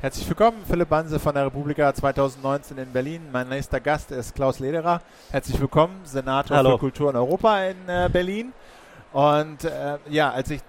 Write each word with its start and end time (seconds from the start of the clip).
Herzlich 0.00 0.28
willkommen, 0.28 0.58
Philipp 0.68 0.90
Banse 0.90 1.18
von 1.18 1.34
der 1.34 1.46
Republika 1.46 1.92
2019 1.92 2.76
in 2.76 2.92
Berlin. 2.92 3.22
Mein 3.32 3.48
nächster 3.48 3.80
Gast 3.80 4.10
ist 4.10 4.34
Klaus 4.34 4.58
Lederer. 4.58 5.00
Herzlich 5.30 5.58
willkommen, 5.58 6.00
Senator 6.04 6.54
Hallo. 6.54 6.72
für 6.72 6.78
Kultur 6.78 7.08
in 7.10 7.16
Europa 7.16 7.64
in 7.64 7.76
äh, 7.88 8.10
Berlin. 8.12 8.52
Und 9.14 9.64
äh, 9.64 9.96
ja, 10.10 10.30
als 10.30 10.50
ich 10.50 10.60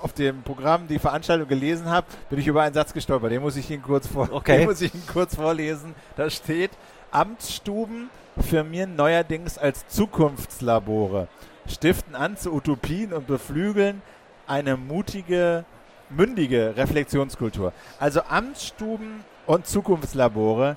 auf 0.00 0.14
dem 0.14 0.42
Programm 0.42 0.88
die 0.88 0.98
Veranstaltung 0.98 1.46
gelesen 1.48 1.90
habe, 1.90 2.06
bin 2.30 2.38
ich 2.38 2.46
über 2.46 2.62
einen 2.62 2.72
Satz 2.74 2.94
gestolpert. 2.94 3.30
Den 3.30 3.42
muss 3.42 3.56
ich 3.56 3.70
Ihnen 3.70 3.82
kurz, 3.82 4.06
vor 4.06 4.28
Okay. 4.32 4.58
den 4.58 4.68
muss 4.68 4.80
ich 4.80 4.94
Ihnen 4.94 5.06
kurz 5.06 5.34
vorlesen. 5.34 5.94
Da 6.16 6.30
steht, 6.30 6.70
Amtsstuben 7.10 8.08
firmieren 8.40 8.96
neuerdings 8.96 9.58
als 9.58 9.86
Zukunftslabore, 9.88 11.28
stiften 11.68 12.14
an 12.14 12.38
zu 12.38 12.54
Utopien 12.54 13.12
und 13.12 13.26
beflügeln 13.26 14.00
eine 14.46 14.78
mutige, 14.78 15.64
mündige 16.10 16.74
Reflexionskultur. 16.76 17.72
Also 17.98 18.22
Amtsstuben 18.22 19.24
und 19.46 19.66
Zukunftslabore. 19.66 20.76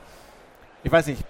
Ich 0.83 0.91
weiß 0.91 1.07
nicht, 1.07 1.23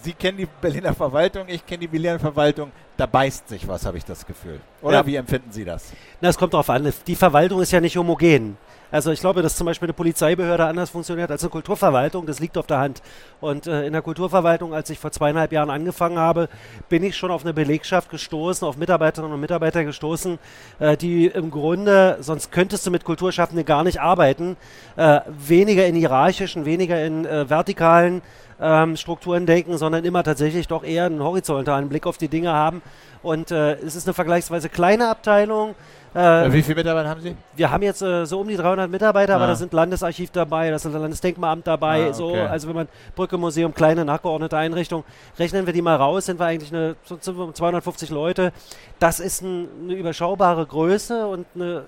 Sie 0.00 0.12
kennen 0.12 0.38
die 0.38 0.46
Berliner 0.60 0.94
Verwaltung, 0.94 1.48
ich 1.48 1.66
kenne 1.66 1.80
die 1.80 1.88
Berliner 1.88 2.20
Verwaltung. 2.20 2.70
Da 2.96 3.06
beißt 3.06 3.48
sich 3.48 3.66
was, 3.66 3.84
habe 3.84 3.98
ich 3.98 4.04
das 4.04 4.24
Gefühl. 4.24 4.60
Oder 4.80 4.98
Ja. 4.98 5.06
wie 5.06 5.16
empfinden 5.16 5.50
Sie 5.50 5.64
das? 5.64 5.92
Na, 6.20 6.28
es 6.28 6.38
kommt 6.38 6.52
darauf 6.54 6.70
an. 6.70 6.92
Die 7.06 7.16
Verwaltung 7.16 7.60
ist 7.60 7.72
ja 7.72 7.80
nicht 7.80 7.96
homogen. 7.96 8.56
Also 8.90 9.10
ich 9.10 9.20
glaube, 9.20 9.42
dass 9.42 9.56
zum 9.56 9.66
Beispiel 9.66 9.86
eine 9.86 9.92
Polizeibehörde 9.92 10.64
anders 10.64 10.90
funktioniert 10.90 11.30
als 11.30 11.42
eine 11.42 11.50
Kulturverwaltung. 11.50 12.24
Das 12.26 12.40
liegt 12.40 12.56
auf 12.56 12.66
der 12.66 12.78
Hand. 12.78 13.02
Und 13.40 13.66
äh, 13.66 13.86
in 13.86 13.92
der 13.92 14.02
Kulturverwaltung, 14.02 14.72
als 14.72 14.88
ich 14.90 14.98
vor 14.98 15.12
zweieinhalb 15.12 15.52
Jahren 15.52 15.70
angefangen 15.70 16.18
habe, 16.18 16.48
bin 16.88 17.02
ich 17.02 17.16
schon 17.16 17.30
auf 17.30 17.44
eine 17.44 17.52
Belegschaft 17.52 18.10
gestoßen, 18.10 18.66
auf 18.66 18.76
Mitarbeiterinnen 18.76 19.34
und 19.34 19.40
Mitarbeiter 19.40 19.84
gestoßen, 19.84 20.38
äh, 20.78 20.96
die 20.96 21.26
im 21.26 21.50
Grunde, 21.50 22.16
sonst 22.20 22.50
könntest 22.50 22.86
du 22.86 22.90
mit 22.90 23.04
Kulturschaffenden 23.04 23.66
gar 23.66 23.84
nicht 23.84 24.00
arbeiten, 24.00 24.56
äh, 24.96 25.20
weniger 25.28 25.86
in 25.86 25.94
hierarchischen, 25.94 26.64
weniger 26.64 27.04
in 27.04 27.26
äh, 27.26 27.48
vertikalen 27.50 28.22
ähm, 28.60 28.96
Strukturen 28.96 29.46
denken, 29.46 29.76
sondern 29.78 30.04
immer 30.04 30.22
tatsächlich 30.22 30.66
doch 30.66 30.84
eher 30.84 31.04
einen 31.04 31.22
horizontalen 31.22 31.88
Blick 31.88 32.06
auf 32.06 32.18
die 32.18 32.28
Dinge 32.28 32.52
haben. 32.52 32.82
Und 33.22 33.50
äh, 33.50 33.74
es 33.74 33.96
ist 33.96 34.06
eine 34.06 34.14
vergleichsweise 34.14 34.68
kleine 34.68 35.08
Abteilung. 35.08 35.74
Äh, 36.14 36.52
wie 36.52 36.62
viele 36.62 36.76
Mitarbeiter 36.76 37.08
haben 37.08 37.20
Sie? 37.20 37.36
wir 37.54 37.70
haben 37.70 37.82
jetzt 37.82 38.00
äh, 38.00 38.24
so 38.24 38.40
um 38.40 38.48
die 38.48 38.56
300 38.56 38.90
Mitarbeiter, 38.90 39.34
aber 39.34 39.44
Ah. 39.44 39.48
da 39.48 39.54
sind 39.56 39.72
Landesarchiv 39.74 40.30
dabei, 40.30 40.70
da 40.70 40.76
ist 40.76 40.84
das 40.86 40.92
Landesdenkmalamt 40.94 41.66
dabei, 41.66 42.08
Ah, 42.08 42.12
so, 42.14 42.28
okay. 42.30 42.40
also 42.46 42.66
wenn 42.68 42.76
man 42.76 42.88
Brücke, 43.14 43.36
Museum, 43.36 43.74
kleine 43.74 44.04
nachgeordnete 44.06 44.56
Einrichtung, 44.56 45.04
rechnen 45.38 45.66
wir 45.66 45.72
die 45.74 45.82
mal 45.82 45.96
raus, 45.96 46.24
sind 46.26 46.40
wir 46.40 46.46
eigentlich 46.46 46.72
eine, 46.72 46.96
so 47.04 47.18
sind 47.20 47.36
wir 47.36 47.52
250 47.52 48.08
Leute. 48.08 48.52
Das 48.98 49.20
ist 49.20 49.42
ein, 49.42 49.68
eine 49.84 49.94
überschaubare 49.94 50.64
Größe 50.64 51.26
und 51.26 51.46
eine 51.54 51.84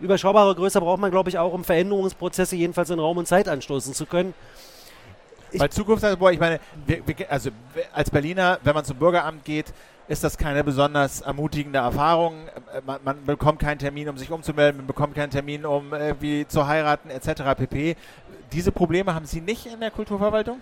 überschaubare 0.00 0.54
Größe 0.56 0.80
braucht 0.80 1.00
man, 1.00 1.10
glaube 1.12 1.28
ich, 1.28 1.38
auch, 1.38 1.52
um 1.52 1.62
Veränderungsprozesse 1.62 2.56
jedenfalls 2.56 2.90
in 2.90 2.98
Raum 2.98 3.18
und 3.18 3.28
Zeit 3.28 3.48
anstoßen 3.48 3.94
zu 3.94 4.04
können. 4.06 4.34
Ich- 5.52 5.60
Bei 5.60 5.68
Zukunftslabor, 5.68 6.32
ich 6.32 6.40
meine, 6.40 6.58
wir, 6.86 7.06
wir, 7.06 7.14
also 7.30 7.50
als 7.92 8.10
Berliner, 8.10 8.58
wenn 8.64 8.74
man 8.74 8.84
zum 8.84 8.96
Bürgeramt 8.96 9.44
geht, 9.44 9.66
ist 10.08 10.24
das 10.24 10.36
keine 10.36 10.64
besonders 10.64 11.20
ermutigende 11.20 11.78
Erfahrung. 11.78 12.34
Äh, 12.74 12.80
Man, 12.84 13.00
man 13.04 13.24
bekommt 13.24 13.58
keinen 13.60 13.78
Termin, 13.78 14.08
um 14.08 14.16
sich 14.18 14.30
umzumelden, 14.30 14.78
man 14.78 14.86
bekommt 14.86 15.14
keinen 15.14 15.30
Termin, 15.30 15.64
um 15.64 15.92
irgendwie 15.92 16.46
zu 16.46 16.66
heiraten, 16.66 17.10
etc. 17.10 17.42
pp. 17.56 17.96
Diese 18.52 18.72
Probleme 18.72 19.14
haben 19.14 19.26
Sie 19.26 19.40
nicht 19.40 19.66
in 19.66 19.80
der 19.80 19.90
Kulturverwaltung? 19.90 20.60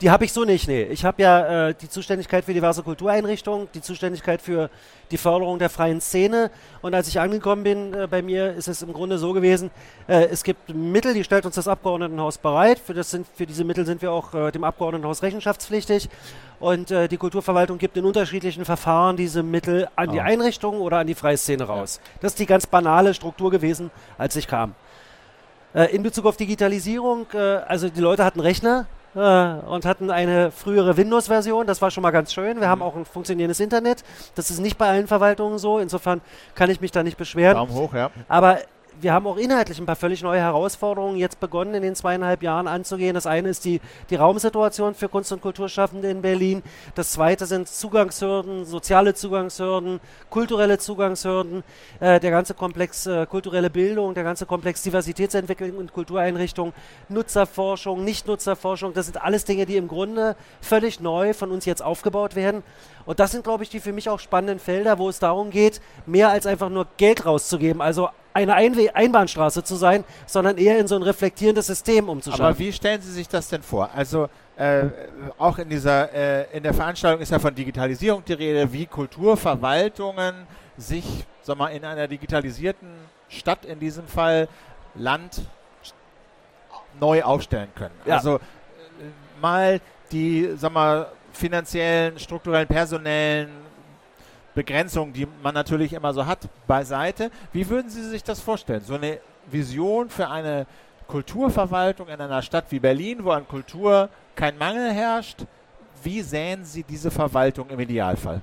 Die 0.00 0.10
habe 0.10 0.24
ich 0.24 0.32
so 0.32 0.44
nicht, 0.44 0.68
nee. 0.68 0.84
Ich 0.84 1.04
habe 1.04 1.20
ja 1.20 1.68
äh, 1.68 1.74
die 1.74 1.88
Zuständigkeit 1.88 2.44
für 2.44 2.54
diverse 2.54 2.84
Kultureinrichtungen, 2.84 3.66
die 3.74 3.80
Zuständigkeit 3.80 4.40
für 4.40 4.70
die 5.10 5.16
Förderung 5.16 5.58
der 5.58 5.70
freien 5.70 6.00
Szene. 6.00 6.52
Und 6.82 6.94
als 6.94 7.08
ich 7.08 7.18
angekommen 7.18 7.64
bin 7.64 7.94
äh, 7.94 8.06
bei 8.06 8.22
mir, 8.22 8.54
ist 8.54 8.68
es 8.68 8.80
im 8.82 8.92
Grunde 8.92 9.18
so 9.18 9.32
gewesen, 9.32 9.72
äh, 10.06 10.26
es 10.26 10.44
gibt 10.44 10.72
Mittel, 10.72 11.14
die 11.14 11.24
stellt 11.24 11.46
uns 11.46 11.56
das 11.56 11.66
Abgeordnetenhaus 11.66 12.38
bereit. 12.38 12.78
Für, 12.78 12.94
das 12.94 13.10
sind, 13.10 13.26
für 13.34 13.44
diese 13.44 13.64
Mittel 13.64 13.86
sind 13.86 14.00
wir 14.00 14.12
auch 14.12 14.34
äh, 14.34 14.52
dem 14.52 14.62
Abgeordnetenhaus 14.62 15.24
rechenschaftspflichtig. 15.24 16.08
Und 16.60 16.92
äh, 16.92 17.08
die 17.08 17.16
Kulturverwaltung 17.16 17.78
gibt 17.78 17.96
in 17.96 18.04
unterschiedlichen 18.04 18.64
Verfahren 18.64 19.16
diese 19.16 19.42
Mittel 19.42 19.88
an 19.96 20.12
die 20.12 20.20
Ah. 20.20 20.24
Einrichtungen 20.24 20.80
oder 20.80 20.98
an 20.98 21.08
die 21.08 21.16
freie 21.16 21.36
Szene 21.36 21.64
raus. 21.64 22.00
Das 22.20 22.32
ist 22.32 22.38
die 22.38 22.46
ganz 22.46 22.68
banale 22.68 23.14
Struktur 23.14 23.50
gewesen, 23.50 23.90
als 24.16 24.36
ich 24.36 24.46
kam. 24.46 24.76
Äh, 25.74 25.86
in 25.94 26.04
Bezug 26.04 26.26
auf 26.26 26.36
Digitalisierung, 26.36 27.26
äh, 27.34 27.38
also 27.38 27.88
die 27.88 28.00
Leute 28.00 28.24
hatten 28.24 28.38
Rechner 28.38 28.86
äh, 29.14 29.18
und 29.18 29.84
hatten 29.84 30.10
eine 30.10 30.50
frühere 30.50 30.96
Windows-Version. 30.96 31.66
Das 31.66 31.82
war 31.82 31.90
schon 31.90 32.02
mal 32.02 32.10
ganz 32.10 32.32
schön. 32.32 32.60
Wir 32.60 32.68
haben 32.68 32.82
auch 32.82 32.96
ein 32.96 33.04
funktionierendes 33.04 33.60
Internet. 33.60 34.04
Das 34.34 34.50
ist 34.50 34.60
nicht 34.60 34.78
bei 34.78 34.88
allen 34.88 35.06
Verwaltungen 35.06 35.58
so. 35.58 35.78
Insofern 35.78 36.20
kann 36.54 36.70
ich 36.70 36.80
mich 36.80 36.90
da 36.90 37.02
nicht 37.02 37.16
beschweren. 37.16 37.54
Daumen 37.54 37.72
hoch, 37.72 37.94
ja. 37.94 38.10
Aber 38.28 38.58
wir 39.00 39.12
haben 39.12 39.26
auch 39.26 39.36
inhaltlich 39.36 39.78
ein 39.78 39.86
paar 39.86 39.96
völlig 39.96 40.22
neue 40.22 40.40
Herausforderungen 40.40 41.16
jetzt 41.16 41.40
begonnen, 41.40 41.74
in 41.74 41.82
den 41.82 41.94
zweieinhalb 41.94 42.42
Jahren 42.42 42.66
anzugehen. 42.66 43.14
Das 43.14 43.26
eine 43.26 43.48
ist 43.48 43.64
die, 43.64 43.80
die 44.10 44.16
Raumsituation 44.16 44.94
für 44.94 45.08
Kunst- 45.08 45.32
und 45.32 45.40
Kulturschaffende 45.40 46.10
in 46.10 46.22
Berlin. 46.22 46.62
Das 46.94 47.12
zweite 47.12 47.46
sind 47.46 47.68
Zugangshürden, 47.68 48.64
soziale 48.64 49.14
Zugangshürden, 49.14 50.00
kulturelle 50.30 50.78
Zugangshürden, 50.78 51.62
äh, 52.00 52.20
der 52.20 52.30
ganze 52.30 52.54
Komplex 52.54 53.06
äh, 53.06 53.26
kulturelle 53.26 53.70
Bildung, 53.70 54.14
der 54.14 54.24
ganze 54.24 54.46
Komplex 54.46 54.82
Diversitätsentwicklung 54.82 55.76
und 55.76 55.92
Kultureinrichtung, 55.92 56.72
Nutzerforschung, 57.08 58.04
Nichtnutzerforschung. 58.04 58.94
Das 58.94 59.06
sind 59.06 59.22
alles 59.22 59.44
Dinge, 59.44 59.66
die 59.66 59.76
im 59.76 59.88
Grunde 59.88 60.36
völlig 60.60 61.00
neu 61.00 61.34
von 61.34 61.50
uns 61.50 61.64
jetzt 61.64 61.82
aufgebaut 61.82 62.34
werden. 62.34 62.62
Und 63.06 63.20
das 63.20 63.30
sind, 63.30 63.44
glaube 63.44 63.62
ich, 63.62 63.70
die 63.70 63.80
für 63.80 63.92
mich 63.92 64.10
auch 64.10 64.20
spannenden 64.20 64.58
Felder, 64.58 64.98
wo 64.98 65.08
es 65.08 65.18
darum 65.18 65.50
geht, 65.50 65.80
mehr 66.04 66.28
als 66.28 66.46
einfach 66.46 66.68
nur 66.68 66.86
Geld 66.98 67.24
rauszugeben, 67.24 67.80
also 67.80 68.10
eine 68.38 68.54
Einwe 68.54 68.94
Einbahnstraße 68.94 69.64
zu 69.64 69.76
sein, 69.76 70.04
sondern 70.26 70.58
eher 70.58 70.78
in 70.78 70.86
so 70.86 70.94
ein 70.94 71.02
reflektierendes 71.02 71.66
System 71.66 72.08
umzuschauen. 72.08 72.46
Aber 72.46 72.58
wie 72.58 72.72
stellen 72.72 73.00
Sie 73.02 73.12
sich 73.12 73.28
das 73.28 73.48
denn 73.48 73.62
vor? 73.62 73.90
Also 73.94 74.28
äh, 74.56 74.84
auch 75.38 75.58
in 75.58 75.68
dieser 75.68 76.12
äh, 76.12 76.56
in 76.56 76.62
der 76.62 76.74
Veranstaltung 76.74 77.20
ist 77.20 77.32
ja 77.32 77.38
von 77.38 77.54
Digitalisierung 77.54 78.24
die 78.24 78.32
Rede, 78.32 78.72
wie 78.72 78.86
Kulturverwaltungen 78.86 80.46
sich, 80.76 81.26
sag 81.42 81.58
mal, 81.58 81.68
in 81.68 81.84
einer 81.84 82.06
digitalisierten 82.06 82.88
Stadt 83.28 83.64
in 83.64 83.80
diesem 83.80 84.06
Fall 84.06 84.48
Land 84.94 85.42
neu 87.00 87.22
aufstellen 87.22 87.68
können. 87.74 87.94
Ja. 88.04 88.16
Also 88.16 88.36
äh, 88.36 88.40
mal 89.40 89.80
die, 90.12 90.54
sag 90.56 90.72
mal, 90.72 91.08
finanziellen, 91.32 92.18
strukturellen, 92.18 92.66
personellen 92.66 93.67
Begrenzungen, 94.58 95.12
die 95.12 95.28
man 95.40 95.54
natürlich 95.54 95.92
immer 95.92 96.12
so 96.12 96.26
hat, 96.26 96.48
beiseite. 96.66 97.30
Wie 97.52 97.68
würden 97.68 97.88
Sie 97.90 98.02
sich 98.02 98.24
das 98.24 98.40
vorstellen? 98.40 98.80
So 98.80 98.94
eine 98.94 99.20
Vision 99.46 100.10
für 100.10 100.28
eine 100.28 100.66
Kulturverwaltung 101.06 102.08
in 102.08 102.20
einer 102.20 102.42
Stadt 102.42 102.64
wie 102.70 102.80
Berlin, 102.80 103.24
wo 103.24 103.30
an 103.30 103.46
Kultur 103.46 104.08
kein 104.34 104.58
Mangel 104.58 104.90
herrscht. 104.92 105.44
Wie 106.02 106.22
sähen 106.22 106.64
Sie 106.64 106.82
diese 106.82 107.12
Verwaltung 107.12 107.70
im 107.70 107.78
Idealfall? 107.78 108.42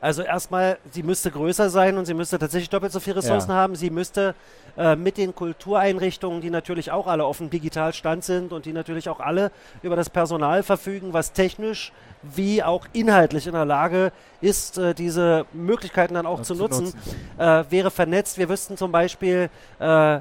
Also 0.00 0.22
erstmal, 0.22 0.78
sie 0.90 1.02
müsste 1.02 1.30
größer 1.30 1.70
sein 1.70 1.96
und 1.98 2.04
sie 2.06 2.14
müsste 2.14 2.38
tatsächlich 2.38 2.70
doppelt 2.70 2.92
so 2.92 3.00
viele 3.00 3.16
Ressourcen 3.16 3.50
Ja. 3.50 3.56
haben. 3.56 3.74
Sie 3.76 3.90
müsste 3.90 4.34
äh, 4.76 4.96
mit 4.96 5.16
den 5.16 5.34
Kultureinrichtungen, 5.34 6.40
die 6.40 6.50
natürlich 6.50 6.90
auch 6.90 7.06
alle 7.06 7.24
auf 7.24 7.38
dem 7.38 7.50
Digitalstand 7.50 8.24
sind 8.24 8.52
und 8.52 8.66
die 8.66 8.72
natürlich 8.72 9.08
auch 9.08 9.20
alle 9.20 9.50
über 9.82 9.96
das 9.96 10.10
Personal 10.10 10.62
verfügen, 10.62 11.12
was 11.12 11.32
technisch 11.32 11.92
wie 12.22 12.62
auch 12.62 12.86
inhaltlich 12.92 13.46
in 13.46 13.54
der 13.54 13.64
Lage 13.64 14.12
ist, 14.40 14.78
äh, 14.78 14.94
diese 14.94 15.46
Möglichkeiten 15.52 16.14
dann 16.14 16.26
auch 16.26 16.42
zu, 16.42 16.54
zu 16.54 16.62
nutzen, 16.62 16.84
nutzen. 16.84 17.00
äh, 17.38 17.64
wäre 17.70 17.90
vernetzt. 17.90 18.36
Wir 18.38 18.48
wüssten 18.48 18.76
zum 18.76 18.92
Beispiel 18.92 19.48
äh, 19.78 20.20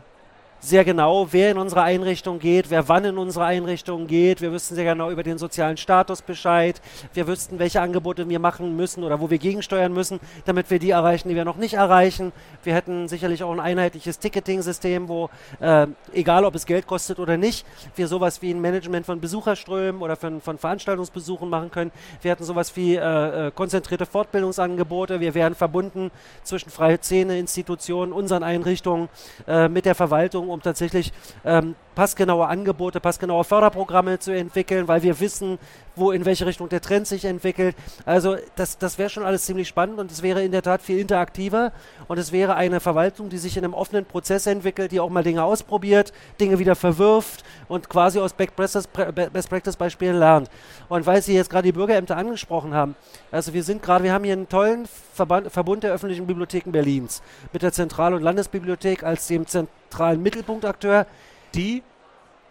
sehr 0.62 0.84
genau, 0.84 1.28
wer 1.32 1.52
in 1.52 1.58
unsere 1.58 1.84
Einrichtung 1.84 2.40
geht, 2.40 2.70
wer 2.70 2.88
wann 2.90 3.06
in 3.06 3.18
unsere 3.18 3.46
Einrichtung 3.46 4.08
geht. 4.08 4.42
Wir 4.42 4.52
wüssten 4.52 4.76
sehr 4.76 4.84
genau 4.84 5.10
über 5.10 5.24
den 5.24 5.38
sozialen 5.38 5.78
Status 5.78 6.22
Bescheid. 6.22 6.82
Wir 7.14 7.28
wüssten, 7.28 7.60
welche 7.60 7.82
Angebote 7.82 8.28
wir 8.28 8.40
machen 8.40 8.76
müssen 8.76 9.04
oder 9.04 9.22
wo 9.22 9.30
wir 9.30 9.38
gegensteuern 9.38 9.94
müssen, 9.94 10.20
damit 10.46 10.70
wir 10.70 10.80
die 10.80 10.92
erreichen, 10.92 11.30
die 11.30 11.36
wir 11.36 11.46
noch 11.46 11.56
nicht 11.56 11.76
erreichen. 11.76 12.34
Wir 12.64 12.74
hätten 12.74 13.08
sicherlich 13.08 13.44
auch 13.44 13.52
ein 13.52 13.60
einheitliches 13.60 14.20
Ticketing-System, 14.20 15.08
wo, 15.08 15.30
äh, 15.62 15.88
egal 16.14 16.44
ob 16.44 16.56
es 16.56 16.66
Geld 16.66 16.88
kostet 16.88 17.20
oder 17.20 17.38
nicht, 17.38 17.66
wir 17.96 18.08
sowas 18.08 18.42
wie 18.42 18.52
ein 18.52 18.60
Management 18.60 19.06
von 19.06 19.22
Besucherströmen 19.22 20.02
oder 20.02 20.18
von, 20.18 20.42
von 20.42 20.58
Veranstaltungsbesuchen 20.58 21.50
machen 21.50 21.72
können. 21.72 21.92
Wir 22.22 22.32
hätten 22.32 22.44
sowas 22.44 22.76
wie 22.76 22.96
äh, 22.96 23.48
äh, 23.48 23.52
konzentrierte 23.52 24.06
Fortbildungsangebote. 24.06 25.22
Wir 25.22 25.34
wären 25.34 25.56
verbunden 25.56 26.12
zwischen 26.44 26.70
freie 26.70 26.98
Szene, 26.98 27.40
Institutionen, 27.40 28.12
unseren 28.12 28.44
Einrichtungen 28.44 29.08
äh, 29.48 29.70
mit 29.70 29.86
der 29.86 29.96
Verwaltung, 29.96 30.49
um 30.50 30.62
tatsächlich 30.62 31.14
ähm, 31.46 31.76
passgenaue 31.96 32.48
Angebote, 32.48 33.00
passgenaue 33.00 33.44
Förderprogramme 33.44 34.20
zu 34.20 34.32
entwickeln, 34.32 34.88
weil 34.88 35.04
wir 35.04 35.20
wissen, 35.20 35.60
wo 35.96 36.12
in 36.12 36.26
welche 36.26 36.46
Richtung 36.46 36.70
der 36.70 36.82
Trend 36.82 37.08
sich 37.08 37.26
entwickelt. 37.26 37.76
Also 38.06 38.38
das, 38.56 38.78
das 38.78 38.98
wäre 38.98 39.10
schon 39.10 39.24
alles 39.24 39.46
ziemlich 39.46 39.68
spannend 39.68 40.00
und 40.00 40.12
es 40.12 40.24
wäre 40.24 40.44
in 40.44 40.52
der 40.52 40.62
Tat 40.62 40.82
viel 40.82 41.00
interaktiver 41.00 41.72
und 42.10 42.18
es 42.18 42.32
wäre 42.32 42.56
eine 42.56 42.80
Verwaltung, 42.80 43.30
die 43.30 43.38
sich 43.38 43.56
in 43.56 43.64
einem 43.64 43.76
offenen 43.76 44.04
Prozess 44.04 44.48
entwickelt, 44.48 44.92
die 44.92 45.00
auch 45.00 45.12
mal 45.12 45.24
Dinge 45.24 45.44
ausprobiert, 45.44 46.12
Dinge 46.42 46.58
wieder 46.58 46.76
verwirft 46.76 47.44
und 47.68 47.88
quasi 47.88 48.20
aus 48.20 48.34
Best 48.34 48.56
Practice, 48.56 48.88
Best 49.32 49.50
Practice 49.50 49.76
Beispielen 49.78 50.18
lernt. 50.18 50.50
Und 50.90 51.06
weil 51.06 51.22
Sie 51.22 51.36
jetzt 51.36 51.52
gerade 51.52 51.68
die 51.68 51.72
Bürgerämter 51.72 52.18
angesprochen 52.18 52.74
haben, 52.74 52.96
also 53.32 53.54
wir 53.54 53.64
sind 53.64 53.84
gerade, 53.84 54.04
wir 54.04 54.12
haben 54.12 54.24
hier 54.24 54.34
einen 54.34 54.50
tollen 54.50 54.88
Verband, 55.14 55.52
Verbund 55.52 55.84
der 55.84 55.94
öffentlichen 55.94 56.26
Bibliotheken 56.26 56.72
Berlins 56.72 57.22
mit 57.54 57.62
der 57.62 57.72
Zentral- 57.72 58.16
und 58.16 58.24
Landesbibliothek 58.24 59.04
als 59.04 59.28
dem 59.28 59.46
zentralen 59.46 60.22
Mittelpunktakteur 60.24 61.06
die 61.54 61.84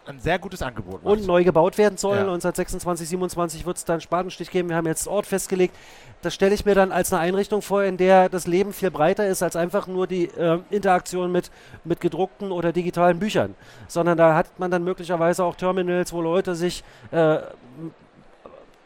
ein 0.08 0.20
sehr 0.20 0.38
gutes 0.38 0.62
Angebot 0.62 1.04
macht. 1.04 1.12
Und 1.12 1.26
neu 1.26 1.44
gebaut 1.44 1.76
werden 1.78 1.98
sollen. 1.98 2.18
Ja. 2.18 2.32
1926, 2.32 3.08
27 3.10 3.66
wird 3.66 3.76
es 3.76 3.84
dann 3.84 4.00
Spatenstich 4.00 4.50
geben. 4.50 4.68
Wir 4.70 4.76
haben 4.76 4.86
jetzt 4.86 5.06
Ort 5.06 5.26
festgelegt. 5.26 5.74
Das 6.22 6.34
stelle 6.34 6.54
ich 6.54 6.64
mir 6.64 6.74
dann 6.74 6.90
als 6.90 7.12
eine 7.12 7.22
Einrichtung 7.22 7.62
vor, 7.62 7.84
in 7.84 7.96
der 7.96 8.28
das 8.28 8.46
Leben 8.46 8.72
viel 8.72 8.90
breiter 8.90 9.26
ist 9.28 9.42
als 9.42 9.54
einfach 9.54 9.86
nur 9.86 10.06
die 10.06 10.24
äh, 10.24 10.58
Interaktion 10.70 11.30
mit, 11.30 11.50
mit 11.84 12.00
gedruckten 12.00 12.50
oder 12.50 12.72
digitalen 12.72 13.18
Büchern. 13.18 13.54
Sondern 13.86 14.16
da 14.16 14.34
hat 14.34 14.58
man 14.58 14.70
dann 14.70 14.82
möglicherweise 14.82 15.44
auch 15.44 15.54
Terminals, 15.54 16.12
wo 16.12 16.20
Leute 16.20 16.54
sich 16.54 16.82
äh, 17.10 17.38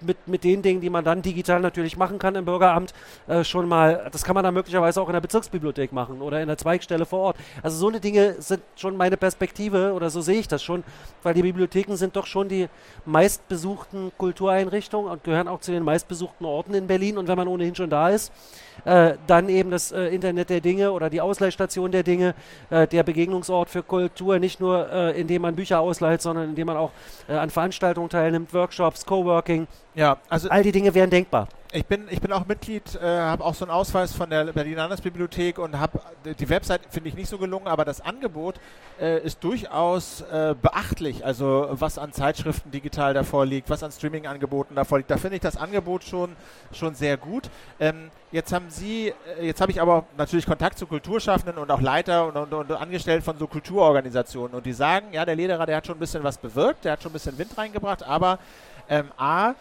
mit, 0.04 0.28
mit 0.28 0.44
den 0.44 0.62
Dingen, 0.62 0.81
die 0.81 0.90
man 0.90 1.04
dann 1.04 1.22
digital 1.22 1.60
natürlich 1.60 1.96
machen 1.96 2.19
kann 2.19 2.34
im 2.34 2.44
Bürgeramt, 2.44 2.93
äh, 3.28 3.44
schon 3.44 3.69
mal, 3.69 4.08
das 4.12 4.25
kann 4.25 4.34
man 4.34 4.44
dann 4.44 4.54
möglicherweise 4.54 5.00
auch 5.00 5.08
in 5.08 5.12
der 5.14 5.20
Bezirksbibliothek 5.20 5.93
machen 5.93 6.20
oder 6.22 6.40
in 6.40 6.49
der 6.49 6.58
Zweigstelle 6.58 7.06
vor 7.06 7.20
Ort. 7.20 7.37
Also 7.62 7.76
so 7.76 7.88
eine 7.88 8.00
Dinge 8.00 8.37
sind 8.40 8.62
schon 8.76 8.96
meine 8.96 9.16
Perspektive 9.16 9.93
oder 9.93 10.10
so 10.10 10.20
sehe 10.20 10.38
ich 10.38 10.49
das 10.49 10.62
schon, 10.62 10.84
weil 11.22 11.34
die 11.34 11.43
Bibliotheken 11.43 11.96
sind 11.96 12.16
doch 12.16 12.26
schon 12.26 12.49
die 12.49 12.69
meistbesuchten 13.04 14.12
Kultureinrichtungen 14.16 15.10
und 15.10 15.25
gehören 15.25 15.49
auch 15.49 15.60
zu 15.60 15.72
den 15.72 15.82
meistbesuchten 15.82 16.46
Orten 16.46 16.75
in 16.75 16.87
Berlin. 16.87 17.19
Und 17.19 17.28
wenn 17.28 17.37
man 17.37 17.48
ohnehin 17.48 17.75
schon 17.75 17.90
da 17.90 18.08
ist, 18.08 18.32
äh, 18.84 19.14
dann 19.26 19.48
eben 19.48 19.70
das 19.70 19.92
äh, 19.92 20.06
Internet 20.06 20.50
der 20.50 20.60
Dinge 20.60 20.92
oder 20.92 21.10
die 21.10 21.20
Ausleihstation 21.20 21.92
der 21.92 22.02
Dinge, 22.02 22.34
äh, 22.70 22.86
der 22.86 23.02
Begegnungsort 23.02 23.70
für 23.70 23.82
Kultur, 23.82 24.38
nicht 24.38 24.60
nur 24.60 24.90
äh, 24.90 25.20
indem 25.20 25.42
man 25.42 25.54
Bücher 25.54 25.80
ausleiht, 25.80 26.22
sondern 26.22 26.50
indem 26.50 26.66
man 26.66 26.76
auch 26.76 26.90
äh, 27.28 27.34
an 27.34 27.50
Veranstaltungen 27.50 28.08
teilnimmt, 28.08 28.52
Workshops, 28.52 29.06
Coworking. 29.06 29.66
Ja, 29.94 30.19
also 30.28 30.48
all 30.48 30.62
die 30.62 30.72
Dinge 30.72 30.94
wären 30.94 31.10
denkbar. 31.10 31.48
Ich 31.74 31.86
bin, 31.86 32.06
ich 32.10 32.20
bin 32.20 32.32
auch 32.32 32.44
Mitglied, 32.44 32.82
äh, 32.96 33.00
habe 33.02 33.42
auch 33.42 33.54
so 33.54 33.64
einen 33.64 33.72
Ausweis 33.72 34.12
von 34.12 34.28
der 34.28 34.44
Berliner 34.52 34.82
Landesbibliothek 34.82 35.58
und 35.58 35.80
habe 35.80 36.02
die 36.38 36.48
Website 36.50 36.82
finde 36.90 37.08
ich 37.08 37.14
nicht 37.14 37.30
so 37.30 37.38
gelungen, 37.38 37.66
aber 37.66 37.86
das 37.86 38.02
Angebot 38.02 38.56
äh, 39.00 39.24
ist 39.24 39.42
durchaus 39.42 40.20
äh, 40.20 40.54
beachtlich. 40.60 41.24
Also 41.24 41.69
was 41.70 41.96
an 41.96 42.12
Zeitschriften 42.12 42.70
digital 42.72 43.14
davor 43.14 43.46
liegt, 43.46 43.70
was 43.70 43.82
an 43.82 43.90
Streaming-Angeboten 43.90 44.74
davor 44.74 44.98
liegt. 44.98 45.10
Da 45.10 45.16
finde 45.16 45.36
ich 45.36 45.40
das 45.40 45.56
Angebot 45.56 46.04
schon, 46.04 46.36
schon 46.72 46.94
sehr 46.94 47.16
gut. 47.16 47.48
Ähm, 47.80 48.10
jetzt 48.32 48.52
haben 48.52 48.69
Sie, 48.69 49.14
äh, 49.40 49.46
jetzt 49.46 49.62
habe 49.62 49.72
ich 49.72 49.80
aber 49.80 50.04
natürlich 50.19 50.44
Kontakt 50.44 50.76
zu 50.76 50.86
Kulturschaffenden 50.86 51.56
und 51.56 51.70
auch 51.70 51.80
Leiter 51.80 52.26
und, 52.26 52.36
und, 52.36 52.52
und 52.52 52.70
Angestellten 52.72 53.24
von 53.24 53.38
so 53.38 53.46
Kulturorganisationen 53.46 54.54
und 54.54 54.66
die 54.66 54.74
sagen, 54.74 55.06
ja, 55.12 55.24
der 55.24 55.36
Lederer, 55.36 55.64
der 55.64 55.78
hat 55.78 55.86
schon 55.86 55.96
ein 55.96 56.00
bisschen 56.00 56.22
was 56.22 56.36
bewirkt, 56.36 56.84
der 56.84 56.92
hat 56.92 57.02
schon 57.02 57.12
ein 57.12 57.14
bisschen 57.14 57.38
Wind 57.38 57.56
reingebracht, 57.56 58.02
aber 58.02 58.38
ähm, 58.90 59.10
A, 59.16 59.54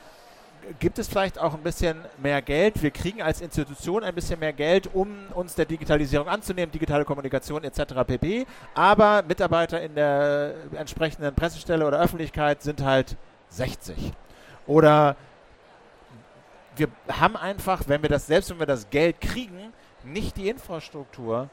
gibt 0.80 1.00
es 1.00 1.08
vielleicht 1.08 1.40
auch 1.40 1.54
ein 1.54 1.62
bisschen 1.62 1.98
mehr 2.22 2.42
Geld. 2.42 2.81
Wir 2.81 2.92
kriegen 2.92 3.22
als 3.22 3.42
Institution 3.42 4.04
ein 4.04 4.16
bisschen 4.16 4.40
mehr 4.40 4.54
Geld, 4.54 4.90
um 4.94 5.10
uns 5.34 5.56
der 5.56 5.66
Digitalisierung 5.66 6.28
anzunehmen, 6.28 6.72
digitale 6.72 7.06
Kommunikation 7.06 7.63
etc. 7.63 7.94
pp. 8.06 8.46
Aber 8.74 9.24
Mitarbeiter 9.28 9.81
in 9.81 9.96
der 9.96 10.54
entsprechenden 10.75 11.34
Pressestelle 11.36 11.86
oder 11.86 12.00
Öffentlichkeit 12.00 12.62
sind 12.62 12.84
halt 12.84 13.16
60. 13.50 14.13
Oder 14.68 15.16
wir 16.75 16.88
haben 17.10 17.36
einfach, 17.36 17.84
wenn 17.88 18.02
wir 18.02 18.10
das, 18.10 18.28
selbst 18.28 18.50
wenn 18.50 18.60
wir 18.60 18.66
das 18.66 18.90
Geld 18.90 19.19
kriegen, 19.19 19.74
nicht 20.04 20.38
die 20.38 20.50
Infrastruktur, 20.50 21.50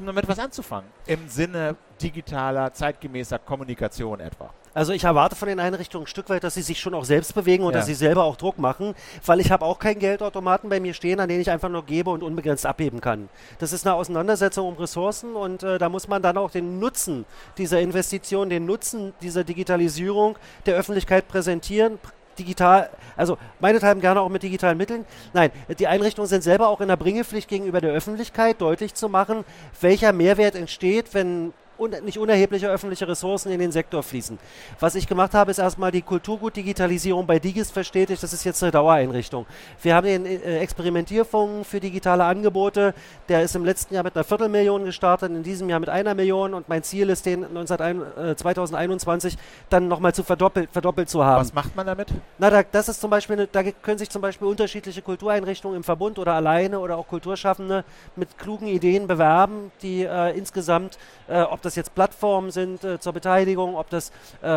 um 0.00 0.06
damit 0.06 0.26
was 0.28 0.38
anzufangen. 0.38 0.90
Im 1.06 1.28
Sinne 1.28 1.76
digitaler, 2.02 2.72
zeitgemäßer 2.72 3.38
Kommunikation 3.38 4.20
etwa. 4.20 4.50
Also 4.72 4.92
ich 4.92 5.04
erwarte 5.04 5.34
von 5.34 5.48
den 5.48 5.58
Einrichtungen 5.58 6.04
ein 6.04 6.08
Stück 6.08 6.28
weit, 6.30 6.44
dass 6.44 6.54
sie 6.54 6.62
sich 6.62 6.78
schon 6.78 6.94
auch 6.94 7.04
selbst 7.04 7.34
bewegen 7.34 7.64
und 7.64 7.72
ja. 7.72 7.78
dass 7.78 7.86
sie 7.86 7.94
selber 7.94 8.24
auch 8.24 8.36
Druck 8.36 8.58
machen, 8.58 8.94
weil 9.26 9.40
ich 9.40 9.50
habe 9.50 9.64
auch 9.64 9.78
keinen 9.78 9.98
Geldautomaten 9.98 10.70
bei 10.70 10.78
mir 10.78 10.94
stehen, 10.94 11.18
an 11.18 11.28
den 11.28 11.40
ich 11.40 11.50
einfach 11.50 11.68
nur 11.68 11.84
gebe 11.84 12.10
und 12.10 12.22
unbegrenzt 12.22 12.64
abheben 12.64 13.00
kann. 13.00 13.28
Das 13.58 13.72
ist 13.72 13.86
eine 13.86 13.96
Auseinandersetzung 13.96 14.68
um 14.68 14.74
Ressourcen 14.76 15.34
und 15.34 15.64
äh, 15.64 15.78
da 15.78 15.88
muss 15.88 16.06
man 16.06 16.22
dann 16.22 16.36
auch 16.36 16.50
den 16.50 16.78
Nutzen 16.78 17.24
dieser 17.58 17.80
Investition, 17.80 18.48
den 18.48 18.64
Nutzen 18.64 19.12
dieser 19.22 19.42
Digitalisierung 19.42 20.36
der 20.66 20.76
Öffentlichkeit 20.76 21.26
präsentieren, 21.26 21.98
digital, 22.40 22.90
also 23.16 23.38
meinethalben 23.60 24.00
gerne 24.00 24.20
auch 24.20 24.28
mit 24.28 24.42
digitalen 24.42 24.78
Mitteln. 24.78 25.04
Nein, 25.32 25.50
die 25.78 25.86
Einrichtungen 25.86 26.28
sind 26.28 26.42
selber 26.42 26.68
auch 26.68 26.80
in 26.80 26.88
der 26.88 26.96
Bringepflicht 26.96 27.48
gegenüber 27.48 27.80
der 27.80 27.92
Öffentlichkeit 27.92 28.60
deutlich 28.60 28.94
zu 28.94 29.08
machen, 29.08 29.44
welcher 29.80 30.12
Mehrwert 30.12 30.54
entsteht, 30.54 31.14
wenn 31.14 31.52
un 31.80 31.90
nicht 32.04 32.18
unerhebliche 32.18 32.68
öffentliche 32.68 33.08
Ressourcen 33.08 33.50
in 33.50 33.58
den 33.58 33.72
Sektor 33.72 34.02
fließen. 34.02 34.38
Was 34.78 34.94
ich 34.94 35.06
gemacht 35.06 35.34
habe, 35.34 35.50
ist 35.50 35.58
erstmal 35.58 35.90
die 35.90 36.02
Kulturgut-Digitalisierung 36.02 37.26
bei 37.26 37.38
Digis 37.38 37.70
verstetigt. 37.70 38.22
Das 38.22 38.32
ist 38.32 38.44
jetzt 38.44 38.62
eine 38.62 38.70
Dauereinrichtung. 38.70 39.46
Wir 39.82 39.94
haben 39.94 40.06
den 40.06 40.26
äh, 40.26 40.58
Experimentierfonds 40.58 41.68
für 41.68 41.80
digitale 41.80 42.24
Angebote. 42.24 42.94
Der 43.28 43.42
ist 43.42 43.56
im 43.56 43.64
letzten 43.64 43.94
Jahr 43.94 44.04
mit 44.04 44.14
einer 44.14 44.24
Viertelmillion 44.24 44.84
gestartet, 44.84 45.30
in 45.30 45.42
diesem 45.42 45.68
Jahr 45.70 45.80
mit 45.80 45.88
einer 45.88 46.14
Million. 46.14 46.54
Und 46.54 46.68
mein 46.68 46.82
Ziel 46.82 47.08
ist, 47.08 47.24
den 47.24 47.46
19, 47.52 47.78
äh, 47.80 48.36
2021 48.36 49.38
dann 49.70 49.88
nochmal 49.88 50.14
zu 50.14 50.22
verdoppelt, 50.22 50.70
verdoppelt 50.70 51.08
zu 51.08 51.24
haben. 51.24 51.40
Was 51.40 51.54
macht 51.54 51.74
man 51.74 51.86
damit? 51.86 52.08
Na, 52.38 52.50
da, 52.50 52.62
das 52.62 52.88
ist 52.88 53.00
zum 53.00 53.10
Beispiel, 53.10 53.36
eine, 53.36 53.46
da 53.46 53.62
können 53.62 53.98
sich 53.98 54.10
zum 54.10 54.20
Beispiel 54.20 54.46
unterschiedliche 54.46 55.00
Kultureinrichtungen 55.00 55.78
im 55.78 55.84
Verbund 55.84 56.18
oder 56.18 56.34
alleine 56.34 56.78
oder 56.78 56.98
auch 56.98 57.08
Kulturschaffende 57.08 57.84
mit 58.16 58.36
klugen 58.38 58.68
Ideen 58.68 59.06
bewerben, 59.06 59.72
die 59.82 60.02
äh, 60.02 60.36
insgesamt, 60.36 60.98
äh, 61.28 61.40
ob 61.40 61.62
das 61.62 61.69
das 61.70 61.76
jetzt 61.76 61.94
Plattformen 61.94 62.50
sind 62.50 62.82
äh, 62.82 62.98
zur 62.98 63.12
Beteiligung, 63.12 63.76
ob 63.76 63.88
das 63.90 64.10
äh, 64.42 64.48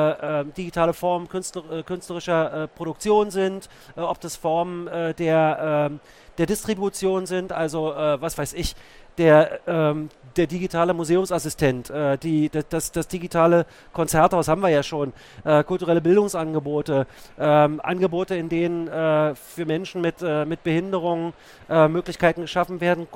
äh, 0.42 0.46
digitale 0.58 0.94
Formen 0.94 1.30
künstler, 1.30 1.64
äh, 1.72 1.84
künstlerischer 1.84 2.64
äh, 2.64 2.68
Produktion 2.68 3.30
sind, 3.30 3.70
ob 3.96 4.20
das 4.20 4.36
Formen 4.36 4.86
der, 4.86 5.90
ähm, 5.92 6.00
der 6.38 6.46
Distribution 6.48 7.26
sind, 7.26 7.52
also 7.52 7.94
was 8.20 8.38
weiß 8.38 8.54
ich, 8.54 8.76
der, 9.18 9.60
ähm, 9.68 10.10
der 10.36 10.48
digitale 10.48 10.94
Museumsassistent, 10.94 11.90
äh, 11.90 12.18
die, 12.18 12.50
das, 12.50 12.92
das, 12.92 13.08
digitale 13.08 13.66
Konzerthaus 13.92 14.48
haben 14.48 14.62
wir 14.62 14.70
ja 14.70 14.82
schon, 14.82 15.14
äh, 15.44 15.64
kulturelle 15.64 16.02
Bildungsangebote, 16.02 17.06
ähm, 17.40 17.80
Angebote, 17.84 18.36
in 18.36 18.50
denen 18.50 18.88
äh, 18.88 19.36
für 19.36 19.66
Menschen 19.66 20.02
mit, 20.02 20.22
mit 20.22 20.64
Behinderungen 20.64 21.34
Möglichkeiten 21.70 22.42
geschaffen 22.42 22.82
werden, 22.82 23.08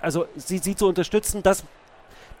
also 0.00 0.26
sie, 0.36 0.58
sie 0.58 0.76
zu 0.76 0.86
unterstützen, 0.86 1.42
das 1.42 1.64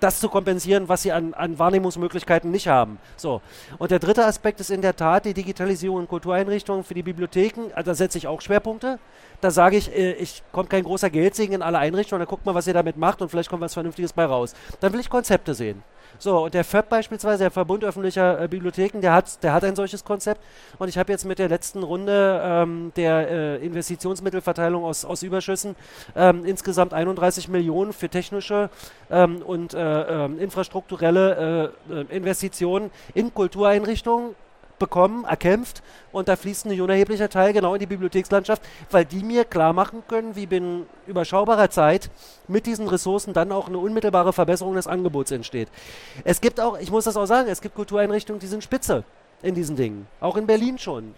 das 0.00 0.20
zu 0.20 0.28
kompensieren, 0.28 0.88
was 0.88 1.02
sie 1.02 1.12
an, 1.12 1.34
an 1.34 1.58
Wahrnehmungsmöglichkeiten 1.58 2.50
nicht 2.50 2.68
haben. 2.68 2.98
So. 3.16 3.40
Und 3.78 3.90
der 3.90 3.98
dritte 3.98 4.24
Aspekt 4.24 4.60
ist 4.60 4.70
in 4.70 4.82
der 4.82 4.96
Tat 4.96 5.24
die 5.24 5.34
Digitalisierung 5.34 6.00
in 6.00 6.08
Kultureinrichtungen 6.08 6.84
für 6.84 6.94
die 6.94 7.02
Bibliotheken. 7.02 7.72
Also 7.74 7.90
da 7.90 7.94
setze 7.94 8.18
ich 8.18 8.26
auch 8.26 8.40
Schwerpunkte. 8.40 8.98
Da 9.40 9.50
sage 9.50 9.76
ich, 9.76 9.94
äh, 9.94 10.12
ich 10.12 10.42
kommt 10.52 10.70
kein 10.70 10.84
großer 10.84 11.10
Geldsegen 11.10 11.54
in 11.54 11.62
alle 11.62 11.78
Einrichtungen, 11.78 12.20
dann 12.20 12.28
guckt 12.28 12.44
mal, 12.46 12.54
was 12.54 12.66
ihr 12.66 12.74
damit 12.74 12.96
macht 12.96 13.22
und 13.22 13.28
vielleicht 13.28 13.48
kommt 13.48 13.62
was 13.62 13.74
Vernünftiges 13.74 14.12
bei 14.12 14.24
raus. 14.24 14.54
Dann 14.80 14.92
will 14.92 15.00
ich 15.00 15.10
Konzepte 15.10 15.54
sehen. 15.54 15.82
So, 16.20 16.44
und 16.44 16.54
der 16.54 16.64
FÖB 16.64 16.88
beispielsweise, 16.88 17.44
der 17.44 17.50
Verbund 17.50 17.84
öffentlicher 17.84 18.40
äh, 18.40 18.48
Bibliotheken, 18.48 19.00
der 19.00 19.12
hat, 19.12 19.42
der 19.42 19.52
hat 19.52 19.62
ein 19.62 19.76
solches 19.76 20.04
Konzept. 20.04 20.40
Und 20.78 20.88
ich 20.88 20.98
habe 20.98 21.12
jetzt 21.12 21.24
mit 21.24 21.38
der 21.38 21.48
letzten 21.48 21.82
Runde 21.82 22.40
ähm, 22.42 22.92
der 22.96 23.30
äh, 23.30 23.56
Investitionsmittelverteilung 23.64 24.84
aus, 24.84 25.04
aus 25.04 25.22
Überschüssen 25.22 25.76
ähm, 26.16 26.44
insgesamt 26.44 26.92
31 26.92 27.48
Millionen 27.48 27.92
für 27.92 28.08
technische 28.08 28.68
ähm, 29.10 29.42
und 29.42 29.74
äh, 29.74 30.24
ähm, 30.24 30.40
infrastrukturelle 30.40 31.72
äh, 31.90 32.00
äh, 32.00 32.16
Investitionen 32.16 32.90
in 33.14 33.32
Kultureinrichtungen 33.32 34.34
bekommen, 34.78 35.24
erkämpft 35.24 35.82
und 36.12 36.28
da 36.28 36.36
fließt 36.36 36.66
ein 36.66 36.80
unerheblicher 36.80 37.28
Teil 37.28 37.52
genau 37.52 37.74
in 37.74 37.80
die 37.80 37.86
Bibliothekslandschaft, 37.86 38.62
weil 38.90 39.04
die 39.04 39.22
mir 39.22 39.44
klar 39.44 39.72
machen 39.72 40.02
können, 40.08 40.36
wie 40.36 40.46
binnen 40.46 40.86
überschaubarer 41.06 41.70
Zeit 41.70 42.10
mit 42.46 42.66
diesen 42.66 42.88
Ressourcen 42.88 43.32
dann 43.32 43.52
auch 43.52 43.68
eine 43.68 43.78
unmittelbare 43.78 44.32
Verbesserung 44.32 44.74
des 44.74 44.86
Angebots 44.86 45.30
entsteht. 45.30 45.68
Es 46.24 46.40
gibt 46.40 46.60
auch, 46.60 46.78
ich 46.78 46.90
muss 46.90 47.04
das 47.04 47.16
auch 47.16 47.26
sagen, 47.26 47.48
es 47.48 47.60
gibt 47.60 47.74
Kultureinrichtungen, 47.74 48.40
die 48.40 48.46
sind 48.46 48.64
spitze 48.64 49.04
in 49.42 49.54
diesen 49.54 49.76
Dingen. 49.76 50.06
Auch 50.20 50.36
in 50.36 50.46
Berlin 50.46 50.78
schon. 50.78 51.14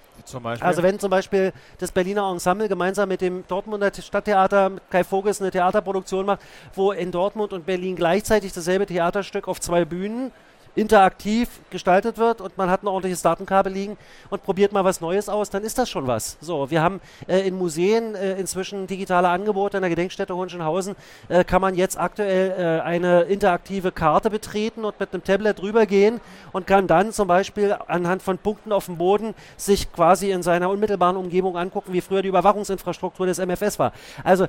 Also 0.60 0.82
wenn 0.82 0.98
zum 0.98 1.10
Beispiel 1.10 1.52
das 1.78 1.90
Berliner 1.90 2.30
Ensemble 2.30 2.68
gemeinsam 2.68 3.08
mit 3.08 3.20
dem 3.20 3.44
Dortmunder 3.48 3.90
Stadttheater 3.94 4.68
mit 4.70 4.90
Kai 4.90 5.04
Voges 5.04 5.40
eine 5.40 5.50
Theaterproduktion 5.50 6.26
macht, 6.26 6.40
wo 6.74 6.92
in 6.92 7.10
Dortmund 7.10 7.52
und 7.52 7.64
Berlin 7.64 7.96
gleichzeitig 7.96 8.52
dasselbe 8.52 8.86
Theaterstück 8.86 9.48
auf 9.48 9.60
zwei 9.60 9.84
Bühnen 9.84 10.32
interaktiv 10.74 11.48
gestaltet 11.70 12.18
wird 12.18 12.40
und 12.40 12.56
man 12.56 12.70
hat 12.70 12.82
ein 12.82 12.88
ordentliches 12.88 13.22
Datenkabel 13.22 13.72
liegen 13.72 13.96
und 14.30 14.42
probiert 14.42 14.72
mal 14.72 14.84
was 14.84 15.00
Neues 15.00 15.28
aus, 15.28 15.50
dann 15.50 15.64
ist 15.64 15.78
das 15.78 15.90
schon 15.90 16.06
was. 16.06 16.36
So, 16.40 16.70
wir 16.70 16.82
haben 16.82 17.00
äh, 17.26 17.46
in 17.46 17.56
Museen 17.56 18.14
äh, 18.14 18.34
inzwischen 18.34 18.86
digitale 18.86 19.28
Angebote. 19.28 19.78
In 19.78 19.82
der 19.82 19.90
Gedenkstätte 19.90 20.34
Hohenschönhausen 20.34 20.96
äh, 21.28 21.44
kann 21.44 21.60
man 21.60 21.74
jetzt 21.74 21.98
aktuell 21.98 22.50
äh, 22.50 22.80
eine 22.82 23.22
interaktive 23.22 23.92
Karte 23.92 24.30
betreten 24.30 24.84
und 24.84 24.98
mit 25.00 25.12
einem 25.12 25.24
Tablet 25.24 25.60
drüber 25.60 25.86
gehen 25.86 26.20
und 26.52 26.66
kann 26.66 26.86
dann 26.86 27.12
zum 27.12 27.28
Beispiel 27.28 27.76
anhand 27.86 28.22
von 28.22 28.38
Punkten 28.38 28.72
auf 28.72 28.86
dem 28.86 28.96
Boden 28.96 29.34
sich 29.56 29.92
quasi 29.92 30.30
in 30.30 30.42
seiner 30.42 30.70
unmittelbaren 30.70 31.16
Umgebung 31.16 31.56
angucken, 31.56 31.92
wie 31.92 32.00
früher 32.00 32.22
die 32.22 32.28
Überwachungsinfrastruktur 32.28 33.26
des 33.26 33.38
MFS 33.38 33.78
war. 33.78 33.92
Also 34.24 34.46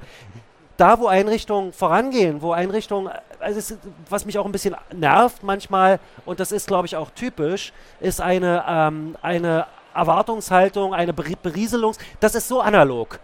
da, 0.81 0.99
wo 0.99 1.07
Einrichtungen 1.07 1.73
vorangehen, 1.73 2.41
wo 2.41 2.53
Einrichtungen, 2.53 3.11
also 3.39 3.59
es, 3.59 3.77
was 4.09 4.25
mich 4.25 4.39
auch 4.39 4.45
ein 4.45 4.51
bisschen 4.51 4.75
nervt 4.91 5.43
manchmal, 5.43 5.99
und 6.25 6.39
das 6.39 6.51
ist, 6.51 6.65
glaube 6.67 6.87
ich, 6.87 6.95
auch 6.95 7.11
typisch, 7.11 7.71
ist 7.99 8.19
eine, 8.19 8.63
ähm, 8.67 9.15
eine 9.21 9.67
Erwartungshaltung, 9.93 10.95
eine 10.95 11.13
Berieselung, 11.13 11.93
das 12.19 12.33
ist 12.33 12.47
so 12.47 12.61
analog. 12.61 13.19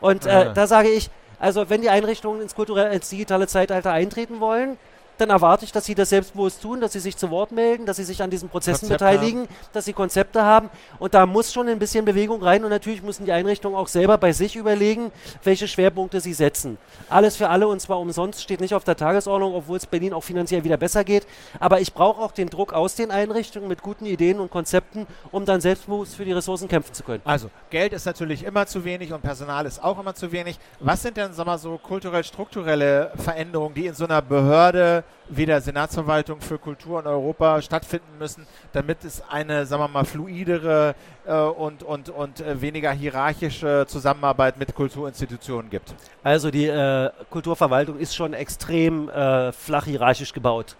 Und 0.00 0.26
äh, 0.26 0.52
da 0.52 0.66
sage 0.66 0.90
ich, 0.90 1.08
also 1.38 1.70
wenn 1.70 1.80
die 1.80 1.88
Einrichtungen 1.88 2.42
ins, 2.42 2.54
kulturelle, 2.54 2.94
ins 2.94 3.08
digitale 3.08 3.46
Zeitalter 3.46 3.90
eintreten 3.92 4.40
wollen, 4.40 4.76
dann 5.18 5.30
erwarte 5.30 5.64
ich, 5.64 5.72
dass 5.72 5.84
sie 5.84 5.94
das 5.94 6.10
selbstbewusst 6.10 6.62
tun, 6.62 6.80
dass 6.80 6.92
sie 6.92 7.00
sich 7.00 7.16
zu 7.16 7.30
Wort 7.30 7.52
melden, 7.52 7.86
dass 7.86 7.96
sie 7.96 8.04
sich 8.04 8.22
an 8.22 8.30
diesen 8.30 8.48
Prozessen 8.48 8.88
Konzept 8.88 9.00
beteiligen, 9.00 9.40
haben. 9.42 9.48
dass 9.72 9.84
sie 9.84 9.92
Konzepte 9.92 10.42
haben. 10.42 10.70
Und 10.98 11.14
da 11.14 11.26
muss 11.26 11.52
schon 11.52 11.68
ein 11.68 11.78
bisschen 11.78 12.04
Bewegung 12.04 12.42
rein. 12.42 12.64
Und 12.64 12.70
natürlich 12.70 13.02
müssen 13.02 13.24
die 13.24 13.32
Einrichtungen 13.32 13.76
auch 13.76 13.88
selber 13.88 14.18
bei 14.18 14.32
sich 14.32 14.56
überlegen, 14.56 15.12
welche 15.42 15.68
Schwerpunkte 15.68 16.20
sie 16.20 16.32
setzen. 16.32 16.78
Alles 17.08 17.36
für 17.36 17.48
alle 17.48 17.68
und 17.68 17.80
zwar 17.80 18.00
umsonst 18.00 18.42
steht 18.42 18.60
nicht 18.60 18.74
auf 18.74 18.84
der 18.84 18.96
Tagesordnung, 18.96 19.54
obwohl 19.54 19.76
es 19.76 19.86
Berlin 19.86 20.12
auch 20.12 20.24
finanziell 20.24 20.64
wieder 20.64 20.76
besser 20.76 21.04
geht. 21.04 21.26
Aber 21.60 21.80
ich 21.80 21.94
brauche 21.94 22.20
auch 22.20 22.32
den 22.32 22.48
Druck 22.48 22.72
aus 22.72 22.94
den 22.94 23.10
Einrichtungen 23.10 23.68
mit 23.68 23.82
guten 23.82 24.06
Ideen 24.06 24.40
und 24.40 24.50
Konzepten, 24.50 25.06
um 25.30 25.44
dann 25.44 25.60
selbstbewusst 25.60 26.16
für 26.16 26.24
die 26.24 26.32
Ressourcen 26.32 26.68
kämpfen 26.68 26.94
zu 26.94 27.02
können. 27.02 27.22
Also, 27.24 27.50
Geld 27.70 27.92
ist 27.92 28.06
natürlich 28.06 28.44
immer 28.44 28.66
zu 28.66 28.84
wenig 28.84 29.12
und 29.12 29.22
Personal 29.22 29.66
ist 29.66 29.82
auch 29.82 29.98
immer 29.98 30.14
zu 30.14 30.32
wenig. 30.32 30.58
Was 30.80 31.02
sind 31.02 31.16
denn, 31.16 31.32
sag 31.32 31.46
mal, 31.46 31.58
so 31.58 31.78
kulturell-strukturelle 31.78 33.12
Veränderungen, 33.16 33.74
die 33.74 33.86
in 33.86 33.94
so 33.94 34.04
einer 34.04 34.22
Behörde 34.22 35.03
wie 35.28 35.46
der 35.46 35.60
Senatsverwaltung 35.60 36.40
für 36.40 36.58
Kultur 36.58 37.00
in 37.00 37.06
Europa 37.06 37.62
stattfinden 37.62 38.18
müssen, 38.18 38.46
damit 38.72 39.04
es 39.04 39.22
eine, 39.28 39.64
sagen 39.66 39.82
wir 39.82 39.88
mal, 39.88 40.04
fluidere 40.04 40.94
äh, 41.26 41.34
und, 41.34 41.82
und, 41.82 42.10
und 42.10 42.40
äh, 42.40 42.60
weniger 42.60 42.92
hierarchische 42.92 43.86
Zusammenarbeit 43.88 44.58
mit 44.58 44.74
Kulturinstitutionen 44.74 45.70
gibt? 45.70 45.94
Also 46.22 46.50
die 46.50 46.66
äh, 46.66 47.10
Kulturverwaltung 47.30 47.98
ist 47.98 48.14
schon 48.14 48.34
extrem 48.34 49.08
äh, 49.08 49.52
flach 49.52 49.86
hierarchisch 49.86 50.32
gebaut. 50.32 50.76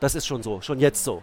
Das 0.00 0.14
ist 0.14 0.26
schon 0.26 0.42
so, 0.42 0.60
schon 0.60 0.78
jetzt 0.78 1.02
so. 1.02 1.22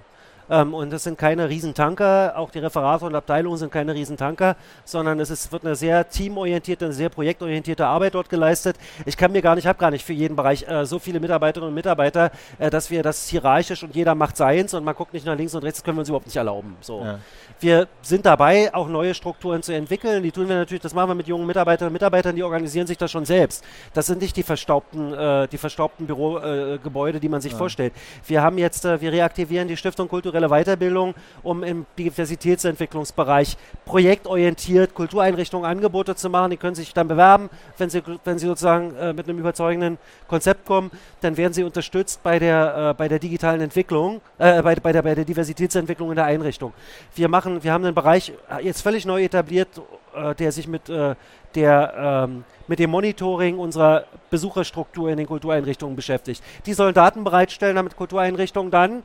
Ähm, 0.52 0.74
und 0.74 0.92
das 0.92 1.04
sind 1.04 1.18
keine 1.18 1.48
Riesentanker, 1.48 2.34
auch 2.36 2.52
die 2.52 2.60
Referate 2.60 3.06
und 3.06 3.16
Abteilungen 3.16 3.58
sind 3.58 3.72
keine 3.72 3.96
Riesentanker, 3.96 4.58
sondern 4.84 5.20
es 5.22 5.30
ist, 5.30 5.52
wird 5.52 5.66
eine 5.66 5.76
sehr 5.76 6.10
teamorientierte, 6.10 6.86
eine 6.86 6.94
sehr 6.94 7.10
projektorientierte 7.10 7.88
Arbeit 7.88 8.16
dort 8.16 8.30
geleistet. 8.30 8.76
Ich 9.06 9.16
kann 9.16 9.32
mir 9.32 9.42
gar 9.42 9.56
nicht, 9.56 9.66
habe 9.66 9.80
gar 9.80 9.92
nicht 9.92 10.06
für 10.06 10.14
jeden 10.14 10.36
Bereich 10.36 10.68
äh, 10.68 10.86
so 10.86 11.00
viele 11.00 11.22
Mitarbeiterinnen 11.22 11.70
und 11.70 11.76
Mitarbeiter, 11.76 12.32
äh, 12.60 12.70
dass 12.70 12.92
wir 12.92 13.02
das 13.02 13.30
hierarchisch 13.30 13.82
und 13.84 13.96
jeder 13.96 14.14
macht 14.14 14.36
seins 14.36 14.74
und 14.74 14.84
man 14.84 14.94
guckt 14.94 15.14
nicht 15.14 15.26
nach 15.26 15.38
links 15.38 15.56
und 15.56 15.64
rechts, 15.64 15.80
das 15.80 15.86
können 15.86 15.98
wir 15.98 16.02
uns 16.02 16.10
überhaupt 16.10 16.28
nicht 16.28 16.36
erlauben. 16.36 16.76
So. 16.82 17.02
Ja. 17.06 17.20
Wir 17.62 17.88
sind 18.02 18.26
dabei, 18.26 18.74
auch 18.74 18.88
neue 18.88 19.14
Strukturen 19.14 19.62
zu 19.62 19.72
entwickeln. 19.72 20.24
Die 20.24 20.32
tun 20.32 20.50
wir 20.50 20.56
natürlich, 20.56 20.82
das 20.82 20.96
machen 20.96 21.12
wir 21.12 21.16
mit 21.16 21.28
jungen 21.28 21.46
Mitarbeiterinnen 21.46 21.90
und 21.90 21.94
Mitarbeitern, 21.94 22.36
die 22.36 22.42
organisieren 22.42 22.88
sich 22.88 22.98
das 22.98 23.12
schon 23.12 23.24
selbst. 23.24 23.64
Das 23.94 24.08
sind 24.08 24.20
nicht 24.20 24.36
die 24.36 24.42
verstaubten, 24.42 25.14
äh, 25.14 25.48
die 25.48 25.60
verstaubten 25.60 26.08
Bürogebäude, 26.08 27.20
die 27.20 27.30
man 27.30 27.40
sich 27.40 27.52
Ja. 27.52 27.60
vorstellt. 27.60 27.94
Wir 28.26 28.42
haben 28.42 28.58
jetzt, 28.58 28.84
äh, 28.86 29.00
wir 29.00 29.12
reaktivieren 29.12 29.68
die 29.68 29.78
Stiftung 29.78 30.08
Kulturelle 30.08 30.50
Weiterbildung, 30.50 31.14
um 31.44 31.64
im 31.64 31.86
Diversitätsentwicklungsbereich 32.00 33.56
projektorientiert 33.86 34.96
Kultureinrichtungen 34.96 35.70
Angebote 35.70 36.16
zu 36.16 36.32
machen. 36.32 36.50
Die 36.50 36.58
können 36.58 36.74
sich 36.74 36.96
dann 36.96 37.08
bewerben, 37.08 37.52
wenn 37.78 37.92
sie, 37.92 38.02
wenn 38.26 38.40
sie 38.40 38.48
sozusagen 38.48 38.96
äh, 38.96 39.14
mit 39.14 39.30
einem 39.30 39.38
überzeugenden 39.38 40.00
Konzept 40.28 40.66
kommen, 40.66 40.90
dann 41.22 41.38
werden 41.38 41.54
sie 41.54 41.64
unterstützt 41.64 42.24
bei 42.24 42.40
der, 42.40 42.90
äh, 42.90 42.94
bei 42.96 43.08
der 43.08 43.20
digitalen 43.20 43.62
Entwicklung, 43.62 44.20
äh, 44.40 44.64
bei, 44.64 44.74
bei, 44.76 44.92
der, 44.92 45.04
bei 45.04 45.14
der 45.14 45.26
Diversitätsentwicklung 45.26 46.10
in 46.10 46.16
der 46.16 46.26
Einrichtung. 46.26 46.74
Wir 47.14 47.28
machen, 47.28 47.51
wir 47.62 47.74
haben 47.74 47.84
einen 47.86 47.96
Bereich 47.96 48.34
äh, 48.50 48.64
jetzt 48.64 48.82
völlig 48.82 49.06
neu 49.06 49.24
etabliert, 49.24 49.70
äh, 50.16 50.36
der 50.36 50.52
sich 50.52 50.68
mit 50.68 50.90
äh, 50.90 51.16
der 51.56 52.28
ähm, 52.28 52.44
mit 52.68 52.80
dem 52.80 52.90
Monitoring 52.90 53.60
unserer 53.60 54.06
Besucherstruktur 54.30 55.10
in 55.10 55.18
den 55.18 55.28
Kultureinrichtungen 55.28 55.96
beschäftigt. 55.96 56.42
Die 56.66 56.74
sollen 56.74 56.94
Daten 56.94 57.24
bereitstellen, 57.24 57.76
damit 57.76 57.98
Kultureinrichtungen 57.98 58.72
dann 58.72 59.04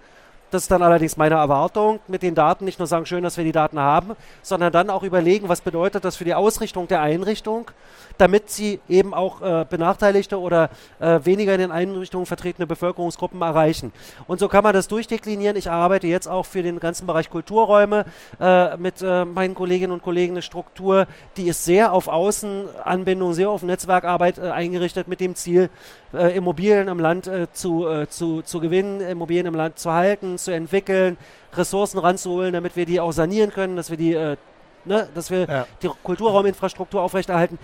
das 0.50 0.62
ist 0.62 0.70
dann 0.70 0.82
allerdings 0.82 1.16
meine 1.16 1.34
Erwartung, 1.34 2.00
mit 2.06 2.22
den 2.22 2.34
Daten 2.34 2.64
nicht 2.64 2.78
nur 2.78 2.86
sagen, 2.86 3.06
schön, 3.06 3.22
dass 3.22 3.36
wir 3.36 3.44
die 3.44 3.52
Daten 3.52 3.78
haben, 3.78 4.16
sondern 4.42 4.72
dann 4.72 4.90
auch 4.90 5.02
überlegen, 5.02 5.48
was 5.48 5.60
bedeutet 5.60 6.04
das 6.04 6.16
für 6.16 6.24
die 6.24 6.34
Ausrichtung 6.34 6.88
der 6.88 7.00
Einrichtung, 7.00 7.70
damit 8.18 8.50
sie 8.50 8.80
eben 8.88 9.12
auch 9.12 9.42
äh, 9.42 9.66
benachteiligte 9.68 10.40
oder 10.40 10.70
äh, 11.00 11.20
weniger 11.24 11.54
in 11.54 11.60
den 11.60 11.72
Einrichtungen 11.72 12.26
vertretene 12.26 12.66
Bevölkerungsgruppen 12.66 13.42
erreichen. 13.42 13.92
Und 14.26 14.40
so 14.40 14.48
kann 14.48 14.64
man 14.64 14.72
das 14.72 14.88
durchdeklinieren. 14.88 15.56
Ich 15.56 15.70
arbeite 15.70 16.06
jetzt 16.06 16.28
auch 16.28 16.46
für 16.46 16.62
den 16.62 16.80
ganzen 16.80 17.06
Bereich 17.06 17.28
Kulturräume 17.30 18.04
äh, 18.40 18.76
mit 18.76 19.02
äh, 19.02 19.24
meinen 19.24 19.54
Kolleginnen 19.54 19.92
und 19.92 20.02
Kollegen 20.02 20.34
eine 20.34 20.42
Struktur, 20.42 21.06
die 21.36 21.48
ist 21.48 21.64
sehr 21.64 21.92
auf 21.92 22.08
Außenanbindung, 22.08 23.34
sehr 23.34 23.50
auf 23.50 23.62
Netzwerkarbeit 23.62 24.38
äh, 24.38 24.50
eingerichtet 24.50 25.08
mit 25.08 25.20
dem 25.20 25.34
Ziel, 25.34 25.70
äh, 26.12 26.36
Immobilien 26.36 26.88
im 26.88 27.00
Land 27.00 27.30
zu, 27.52 28.06
zu, 28.08 28.42
zu 28.42 28.60
gewinnen, 28.60 29.00
Immobilien 29.00 29.46
im 29.46 29.54
Land 29.54 29.78
zu 29.78 29.92
halten, 29.92 30.35
zu 30.38 30.52
entwickeln, 30.52 31.16
Ressourcen 31.54 31.98
ranzuholen, 31.98 32.52
damit 32.52 32.76
wir 32.76 32.86
die 32.86 33.00
auch 33.00 33.12
sanieren 33.12 33.50
können, 33.52 33.76
dass 33.76 33.90
wir 33.90 33.96
die, 33.96 34.14
äh, 34.14 34.36
ne, 34.84 35.08
dass 35.14 35.30
wir 35.30 35.46
Ja. 35.48 35.66
die 35.82 35.88
Kulturrauminfrastruktur 36.02 37.00
aufrechterhalten. 37.02 37.58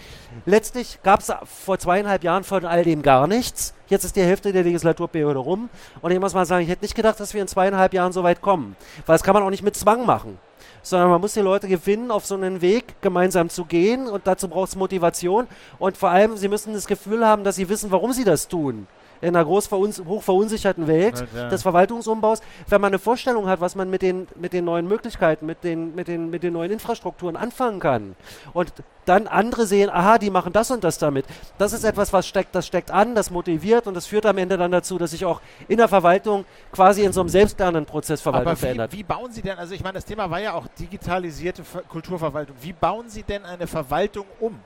Letztlich 0.46 0.98
gab 1.02 1.20
es 1.20 1.32
vor 1.64 1.78
zweieinhalb 1.78 2.24
Jahren 2.24 2.44
von 2.44 2.64
all 2.64 2.82
dem 2.84 3.02
gar 3.02 3.26
nichts. 3.26 3.74
Jetzt 3.88 4.04
ist 4.04 4.16
die 4.16 4.22
Hälfte 4.22 4.52
der 4.52 4.64
Legislaturperiode 4.64 5.38
rum. 5.38 5.68
Und 6.00 6.10
ich 6.10 6.18
muss 6.18 6.34
mal 6.34 6.46
sagen, 6.46 6.62
ich 6.64 6.70
hätte 6.70 6.84
nicht 6.84 6.94
gedacht, 6.94 7.20
dass 7.20 7.34
wir 7.34 7.42
in 7.42 7.48
zweieinhalb 7.48 7.92
Jahren 7.92 8.12
so 8.12 8.22
weit 8.22 8.40
kommen. 8.40 8.76
Weil 9.06 9.14
das 9.14 9.22
kann 9.22 9.34
man 9.34 9.42
auch 9.42 9.50
nicht 9.50 9.62
mit 9.62 9.76
Zwang 9.76 10.06
machen. 10.06 10.38
Sondern 10.84 11.10
man 11.10 11.20
muss 11.20 11.34
die 11.34 11.40
Leute 11.40 11.68
gewinnen, 11.68 12.10
auf 12.10 12.26
so 12.26 12.34
einen 12.34 12.60
Weg 12.60 13.00
gemeinsam 13.02 13.48
zu 13.50 13.64
gehen. 13.66 14.08
Und 14.08 14.26
dazu 14.26 14.48
braucht 14.48 14.70
es 14.70 14.76
Motivation. 14.76 15.46
Und 15.78 15.96
vor 15.96 16.10
allem, 16.10 16.36
sie 16.36 16.48
müssen 16.48 16.72
das 16.72 16.86
Gefühl 16.86 17.24
haben, 17.26 17.44
dass 17.44 17.56
sie 17.56 17.68
wissen, 17.68 17.90
warum 17.92 18.12
sie 18.12 18.24
das 18.24 18.48
tun. 18.48 18.86
In 19.22 19.28
einer 19.36 19.44
groß 19.44 19.68
veruns 19.68 20.02
hoch 20.04 20.22
verunsicherten 20.22 20.86
Welt 20.88 21.24
Ja. 21.34 21.48
des 21.48 21.62
Verwaltungsumbaus, 21.62 22.40
wenn 22.68 22.80
man 22.80 22.90
eine 22.90 22.98
Vorstellung 22.98 23.46
hat, 23.48 23.60
was 23.60 23.74
man 23.76 23.88
mit 23.88 24.02
den, 24.02 24.26
mit 24.34 24.52
den 24.52 24.64
neuen 24.66 24.86
Möglichkeiten, 24.86 25.46
mit 25.46 25.64
den, 25.64 25.94
mit, 25.94 26.08
den, 26.08 26.28
mit 26.28 26.42
den 26.42 26.52
neuen 26.52 26.72
Infrastrukturen 26.72 27.36
anfangen 27.36 27.80
kann. 27.80 28.16
Und 28.52 28.72
dann 29.04 29.26
andere 29.28 29.66
sehen, 29.66 29.90
aha, 29.90 30.18
die 30.18 30.30
machen 30.30 30.52
das 30.52 30.70
und 30.70 30.84
das 30.84 30.98
damit. 30.98 31.24
Das 31.58 31.72
ist 31.72 31.84
etwas, 31.84 32.12
was 32.12 32.26
steckt, 32.26 32.54
das 32.54 32.66
steckt 32.66 32.90
an, 32.90 33.14
das 33.14 33.30
motiviert 33.30 33.86
und 33.86 33.94
das 33.94 34.06
führt 34.06 34.26
am 34.26 34.38
Ende 34.38 34.56
dann 34.56 34.70
dazu, 34.70 34.98
dass 34.98 35.12
sich 35.12 35.24
auch 35.24 35.40
in 35.68 35.78
der 35.78 35.88
Verwaltung 35.88 36.44
quasi 36.72 37.02
in 37.04 37.12
so 37.12 37.20
einem 37.20 37.28
Selbstlernenprozess 37.28 38.20
Verwaltung 38.20 38.48
Aber 38.48 38.56
verändert. 38.56 38.92
wie, 38.92 38.98
wie 38.98 39.02
bauen 39.04 39.32
Sie 39.32 39.42
denn, 39.42 39.56
also 39.56 39.72
ich 39.74 39.82
meine, 39.82 39.94
das 39.94 40.04
Thema 40.04 40.30
war 40.30 40.40
ja 40.40 40.54
auch 40.54 40.66
digitalisierte 40.78 41.64
Ver 41.64 41.82
Kulturverwaltung. 41.82 42.56
Wie 42.60 42.72
bauen 42.72 43.08
Sie 43.08 43.22
denn 43.22 43.44
eine 43.44 43.66
Verwaltung 43.66 44.26
um? 44.40 44.58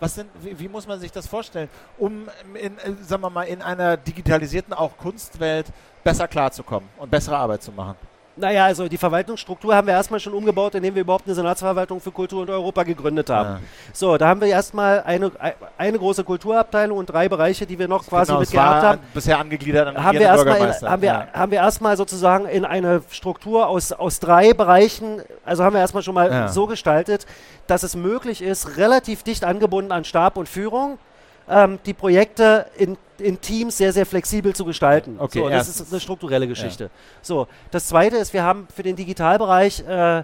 Was 0.00 0.14
denn, 0.14 0.28
wie, 0.40 0.58
wie 0.58 0.68
muss 0.68 0.86
man 0.86 1.00
sich 1.00 1.10
das 1.10 1.26
vorstellen, 1.26 1.68
um 1.98 2.28
in, 2.54 2.78
äh, 2.78 2.92
sagen 3.02 3.22
wir 3.22 3.30
mal, 3.30 3.44
in 3.44 3.62
einer 3.62 3.96
digitalisierten 3.96 4.74
auch 4.74 4.96
Kunstwelt 4.96 5.66
besser 6.04 6.28
klarzukommen 6.28 6.88
und 6.98 7.10
bessere 7.10 7.36
Arbeit 7.36 7.62
zu 7.62 7.72
machen? 7.72 7.96
Naja, 8.38 8.66
also 8.66 8.86
die 8.86 8.98
Verwaltungsstruktur 8.98 9.74
haben 9.74 9.86
wir 9.86 9.94
erstmal 9.94 10.20
schon 10.20 10.34
umgebaut, 10.34 10.74
indem 10.74 10.94
wir 10.94 11.02
überhaupt 11.02 11.26
eine 11.26 11.34
Senatsverwaltung 11.34 12.00
für 12.00 12.10
Kultur 12.10 12.42
und 12.42 12.50
Europa 12.50 12.82
gegründet 12.82 13.30
haben. 13.30 13.48
Ja. 13.48 13.60
So, 13.94 14.16
da 14.18 14.28
haben 14.28 14.40
wir 14.42 14.48
erstmal 14.48 15.02
eine, 15.04 15.30
eine 15.78 15.98
große 15.98 16.22
Kulturabteilung 16.22 16.98
und 16.98 17.06
drei 17.06 17.28
Bereiche, 17.30 17.66
die 17.66 17.78
wir 17.78 17.88
noch 17.88 18.06
quasi 18.06 18.28
genau, 18.28 18.40
mitgehabt 18.40 18.82
haben. 18.82 19.00
bisher 19.14 19.38
angegliedert 19.38 19.88
an 19.88 20.04
haben 20.04 20.18
wir 20.18 20.26
erstmal 20.26 20.58
in, 20.58 20.90
haben 20.90 21.02
wir, 21.02 21.08
ja. 21.08 21.26
haben 21.32 21.50
wir 21.50 21.58
erstmal 21.58 21.96
sozusagen 21.96 22.46
in 22.46 22.64
eine 22.66 23.02
Struktur 23.10 23.68
aus, 23.68 23.92
aus 23.92 24.20
drei 24.20 24.52
Bereichen, 24.52 25.22
also 25.44 25.64
haben 25.64 25.72
wir 25.72 25.80
erstmal 25.80 26.02
schon 26.02 26.14
mal 26.14 26.30
Ja. 26.30 26.48
so 26.48 26.66
gestaltet, 26.66 27.26
dass 27.66 27.82
es 27.82 27.96
möglich 27.96 28.42
ist, 28.42 28.76
relativ 28.76 29.22
dicht 29.22 29.44
angebunden 29.44 29.92
an 29.92 30.04
Stab 30.04 30.36
und 30.36 30.48
Führung, 30.48 30.98
ähm, 31.48 31.78
die 31.86 31.94
Projekte 31.94 32.66
in, 32.76 32.96
in 33.18 33.40
Teams 33.40 33.76
sehr, 33.76 33.92
sehr 33.92 34.06
flexibel 34.06 34.54
zu 34.54 34.64
gestalten. 34.64 35.16
Okay, 35.18 35.38
so, 35.38 35.48
das 35.48 35.68
ist 35.68 35.92
eine 35.92 36.00
strukturelle 36.00 36.46
Geschichte. 36.48 36.90
So, 37.22 37.46
das 37.70 37.86
zweite 37.86 38.16
ist, 38.16 38.32
wir 38.32 38.42
haben 38.42 38.66
für 38.74 38.82
den 38.82 38.96
Digitalbereich 38.96 39.80
äh, 39.86 40.22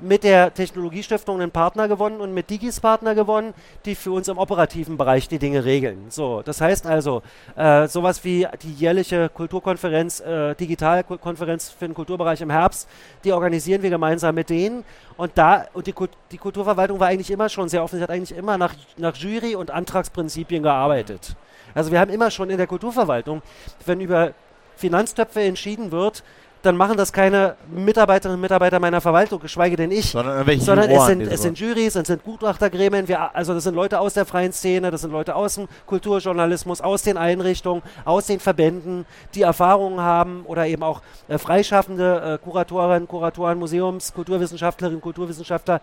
mit 0.00 0.24
der 0.24 0.52
Technologiestiftung 0.52 1.40
einen 1.40 1.50
Partner 1.50 1.88
gewonnen 1.88 2.20
und 2.20 2.34
mit 2.34 2.50
Digis 2.50 2.80
Partner 2.80 3.14
gewonnen, 3.14 3.54
die 3.84 3.94
für 3.94 4.12
uns 4.12 4.28
im 4.28 4.38
operativen 4.38 4.96
Bereich 4.96 5.28
die 5.28 5.38
Dinge 5.38 5.64
regeln. 5.64 6.06
So, 6.10 6.42
das 6.42 6.60
heißt 6.60 6.86
also, 6.86 7.22
äh, 7.56 7.88
sowas 7.88 8.22
wie 8.24 8.46
die 8.62 8.72
jährliche 8.72 9.28
Kulturkonferenz, 9.28 10.20
äh, 10.20 10.54
Digitalkonferenz 10.54 11.70
für 11.70 11.86
den 11.86 11.94
Kulturbereich 11.94 12.40
im 12.40 12.50
Herbst, 12.50 12.88
die 13.24 13.32
organisieren 13.32 13.82
wir 13.82 13.90
gemeinsam 13.90 14.34
mit 14.34 14.50
denen. 14.50 14.84
Und 15.16 15.32
da, 15.36 15.66
und 15.72 15.86
die, 15.86 15.94
die 16.30 16.38
Kulturverwaltung 16.38 17.00
war 17.00 17.08
eigentlich 17.08 17.30
immer 17.30 17.48
schon 17.48 17.68
sehr 17.68 17.82
offen, 17.82 17.96
sie 17.96 18.02
hat 18.02 18.10
eigentlich 18.10 18.36
immer 18.36 18.58
nach, 18.58 18.74
nach 18.96 19.16
Jury- 19.16 19.56
und 19.56 19.70
Antragsprinzipien 19.70 20.62
gearbeitet. 20.62 21.36
Also 21.74 21.90
wir 21.90 22.00
haben 22.00 22.10
immer 22.10 22.30
schon 22.30 22.50
in 22.50 22.58
der 22.58 22.66
Kulturverwaltung, 22.66 23.42
wenn 23.84 24.00
über 24.00 24.32
Finanztöpfe 24.76 25.40
entschieden 25.40 25.90
wird, 25.90 26.22
dann 26.66 26.76
machen 26.76 26.96
das 26.96 27.12
keine 27.12 27.56
Mitarbeiterinnen 27.72 28.36
und 28.36 28.40
Mitarbeiter 28.40 28.80
meiner 28.80 29.00
Verwaltung, 29.00 29.40
geschweige 29.40 29.76
denn 29.76 29.92
ich. 29.92 30.10
Sondern 30.10 30.44
sondern 30.58 30.90
es 30.90 31.06
sind, 31.06 31.20
es 31.22 31.42
sind 31.42 31.58
Jurys, 31.58 31.94
es 31.94 32.06
sind 32.08 32.24
Gutachtergremien, 32.24 33.06
wir, 33.06 33.34
also 33.34 33.54
das 33.54 33.64
sind 33.64 33.74
Leute 33.74 34.00
aus 34.00 34.14
der 34.14 34.26
freien 34.26 34.52
Szene, 34.52 34.90
das 34.90 35.02
sind 35.02 35.12
Leute 35.12 35.36
aus 35.36 35.54
dem 35.54 35.68
Kulturjournalismus, 35.86 36.80
aus 36.80 37.02
den 37.02 37.16
Einrichtungen, 37.16 37.82
aus 38.04 38.26
den 38.26 38.40
Verbänden, 38.40 39.06
die 39.34 39.42
Erfahrungen 39.42 40.00
haben 40.00 40.44
oder 40.44 40.66
eben 40.66 40.82
auch 40.82 41.02
äh, 41.28 41.38
freischaffende 41.38 42.34
äh, 42.34 42.44
Kuratorinnen, 42.44 43.06
Kuratoren, 43.06 43.58
Museums, 43.58 44.12
Kulturwissenschaftlerinnen, 44.12 45.00
Kulturwissenschaftler, 45.00 45.80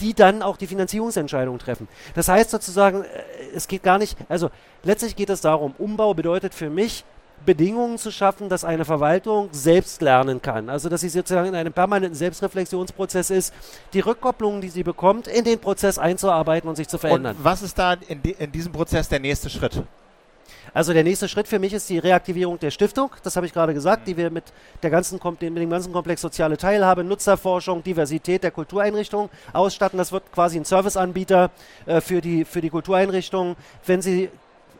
die 0.00 0.12
dann 0.12 0.42
auch 0.42 0.58
die 0.58 0.66
Finanzierungsentscheidung 0.66 1.58
treffen. 1.58 1.88
Das 2.14 2.28
heißt 2.28 2.50
sozusagen, 2.50 3.04
äh, 3.04 3.06
es 3.54 3.68
geht 3.68 3.82
gar 3.82 3.96
nicht, 3.98 4.18
also 4.28 4.50
letztlich 4.82 5.16
geht 5.16 5.30
es 5.30 5.40
darum, 5.40 5.74
Umbau 5.78 6.12
bedeutet 6.12 6.52
für 6.52 6.68
mich, 6.68 7.04
Bedingungen 7.44 7.98
zu 7.98 8.10
schaffen, 8.10 8.48
dass 8.48 8.64
eine 8.64 8.84
Verwaltung 8.84 9.48
selbst 9.52 10.02
lernen 10.02 10.42
kann. 10.42 10.68
Also 10.68 10.88
dass 10.88 11.00
sie 11.02 11.08
sozusagen 11.08 11.48
in 11.48 11.54
einem 11.54 11.72
permanenten 11.72 12.16
Selbstreflexionsprozess 12.16 13.30
ist, 13.30 13.54
die 13.92 14.00
Rückkopplungen, 14.00 14.60
die 14.60 14.68
sie 14.68 14.82
bekommt, 14.82 15.28
in 15.28 15.44
den 15.44 15.58
Prozess 15.58 15.98
einzuarbeiten 15.98 16.68
und 16.68 16.76
sich 16.76 16.88
zu 16.88 16.98
verändern. 16.98 17.36
Und 17.36 17.44
was 17.44 17.62
ist 17.62 17.78
da 17.78 17.94
in, 18.08 18.22
di 18.22 18.34
in 18.38 18.50
diesem 18.50 18.72
Prozess 18.72 19.08
der 19.08 19.20
nächste 19.20 19.50
Schritt? 19.50 19.82
Also 20.74 20.92
der 20.92 21.04
nächste 21.04 21.28
Schritt 21.28 21.48
für 21.48 21.58
mich 21.58 21.72
ist 21.72 21.88
die 21.88 21.98
Reaktivierung 21.98 22.58
der 22.58 22.70
Stiftung, 22.70 23.10
das 23.22 23.36
habe 23.36 23.46
ich 23.46 23.52
gerade 23.54 23.72
gesagt, 23.72 24.06
die 24.06 24.16
wir 24.16 24.30
mit, 24.30 24.44
der 24.82 24.90
ganzen, 24.90 25.18
mit 25.22 25.40
dem 25.40 25.70
ganzen 25.70 25.92
Komplex 25.92 26.20
soziale 26.20 26.56
Teilhabe, 26.58 27.02
Nutzerforschung, 27.02 27.82
Diversität 27.82 28.42
der 28.42 28.50
Kultureinrichtungen 28.50 29.30
ausstatten. 29.54 29.96
Das 29.96 30.12
wird 30.12 30.30
quasi 30.32 30.58
ein 30.58 30.66
Serviceanbieter 30.66 31.50
äh, 31.86 32.00
für, 32.00 32.20
die, 32.20 32.44
für 32.44 32.60
die 32.60 32.68
Kultureinrichtungen, 32.70 33.56
wenn 33.86 34.02
sie 34.02 34.28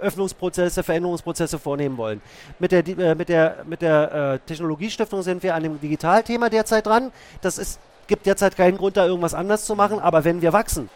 Öffnungsprozesse, 0.01 0.83
Veränderungsprozesse 0.83 1.59
vornehmen 1.59 1.97
wollen. 1.97 2.21
Mit 2.59 2.73
der, 2.73 2.87
äh, 2.87 3.15
mit 3.15 3.29
der, 3.29 3.65
mit 3.67 3.83
der 3.83 4.13
äh, 4.13 4.39
Technologiestiftung 4.47 5.23
sind 5.23 5.43
wir 5.43 5.55
an 5.55 5.63
dem 5.63 5.81
Digitalthema 5.81 6.49
derzeit 6.49 6.87
dran. 6.87 7.13
Das 7.41 7.59
ist, 7.59 7.81
gibt 8.07 8.27
derzeit 8.27 8.57
keinen 8.57 8.77
Grund, 8.77 8.97
da 8.97 9.07
irgendwas 9.07 9.35
anders 9.35 9.65
zu 9.65 9.75
machen, 9.75 9.99
aber 9.99 10.25
wenn 10.25 10.43
wir 10.43 10.53
wachsen, 10.53 10.89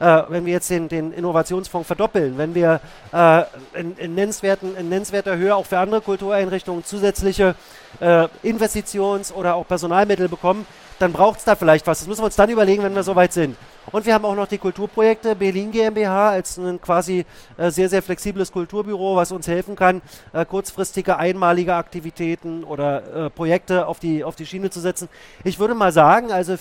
äh, 0.00 0.22
wenn 0.28 0.46
wir 0.46 0.52
jetzt 0.52 0.70
den, 0.70 0.88
den 0.88 1.12
Innovationsfonds 1.12 1.86
verdoppeln, 1.86 2.38
wenn 2.38 2.54
wir 2.54 2.80
äh, 3.12 3.42
in, 3.74 3.96
in, 3.96 4.14
nennenswerten, 4.14 4.76
in 4.76 4.88
nennenswerter 4.88 5.36
Höhe 5.36 5.54
auch 5.54 5.66
für 5.66 5.78
andere 5.78 6.00
Kultureinrichtungen 6.00 6.84
zusätzliche 6.84 7.54
äh, 8.00 8.28
Investitions- 8.42 9.32
oder 9.32 9.54
auch 9.54 9.66
Personalmittel 9.66 10.28
bekommen, 10.28 10.66
dann 10.98 11.12
braucht 11.12 11.38
es 11.38 11.44
da 11.44 11.54
vielleicht 11.54 11.86
was. 11.86 12.00
Das 12.00 12.08
müssen 12.08 12.22
wir 12.22 12.26
uns 12.26 12.36
dann 12.36 12.50
überlegen, 12.50 12.82
wenn 12.82 12.94
wir 12.94 13.02
soweit 13.02 13.32
sind. 13.32 13.56
Und 13.90 14.04
wir 14.04 14.14
haben 14.14 14.24
auch 14.24 14.34
noch 14.34 14.48
die 14.48 14.58
Kulturprojekte 14.58 15.34
Berlin 15.34 15.70
GmbH 15.70 16.30
als 16.30 16.58
ein 16.58 16.80
quasi 16.80 17.24
äh, 17.56 17.70
sehr, 17.70 17.88
sehr 17.88 18.02
flexibles 18.02 18.52
Kulturbüro, 18.52 19.16
was 19.16 19.32
uns 19.32 19.46
helfen 19.48 19.76
kann, 19.76 20.02
äh, 20.32 20.44
kurzfristige, 20.44 21.16
einmalige 21.16 21.74
Aktivitäten 21.74 22.64
oder 22.64 23.26
äh, 23.26 23.30
Projekte 23.30 23.86
auf 23.86 23.98
die, 23.98 24.24
auf 24.24 24.36
die 24.36 24.46
Schiene 24.46 24.70
zu 24.70 24.80
setzen. 24.80 25.08
Ich 25.44 25.58
würde 25.58 25.74
mal 25.74 25.92
sagen, 25.92 26.32
also 26.32 26.56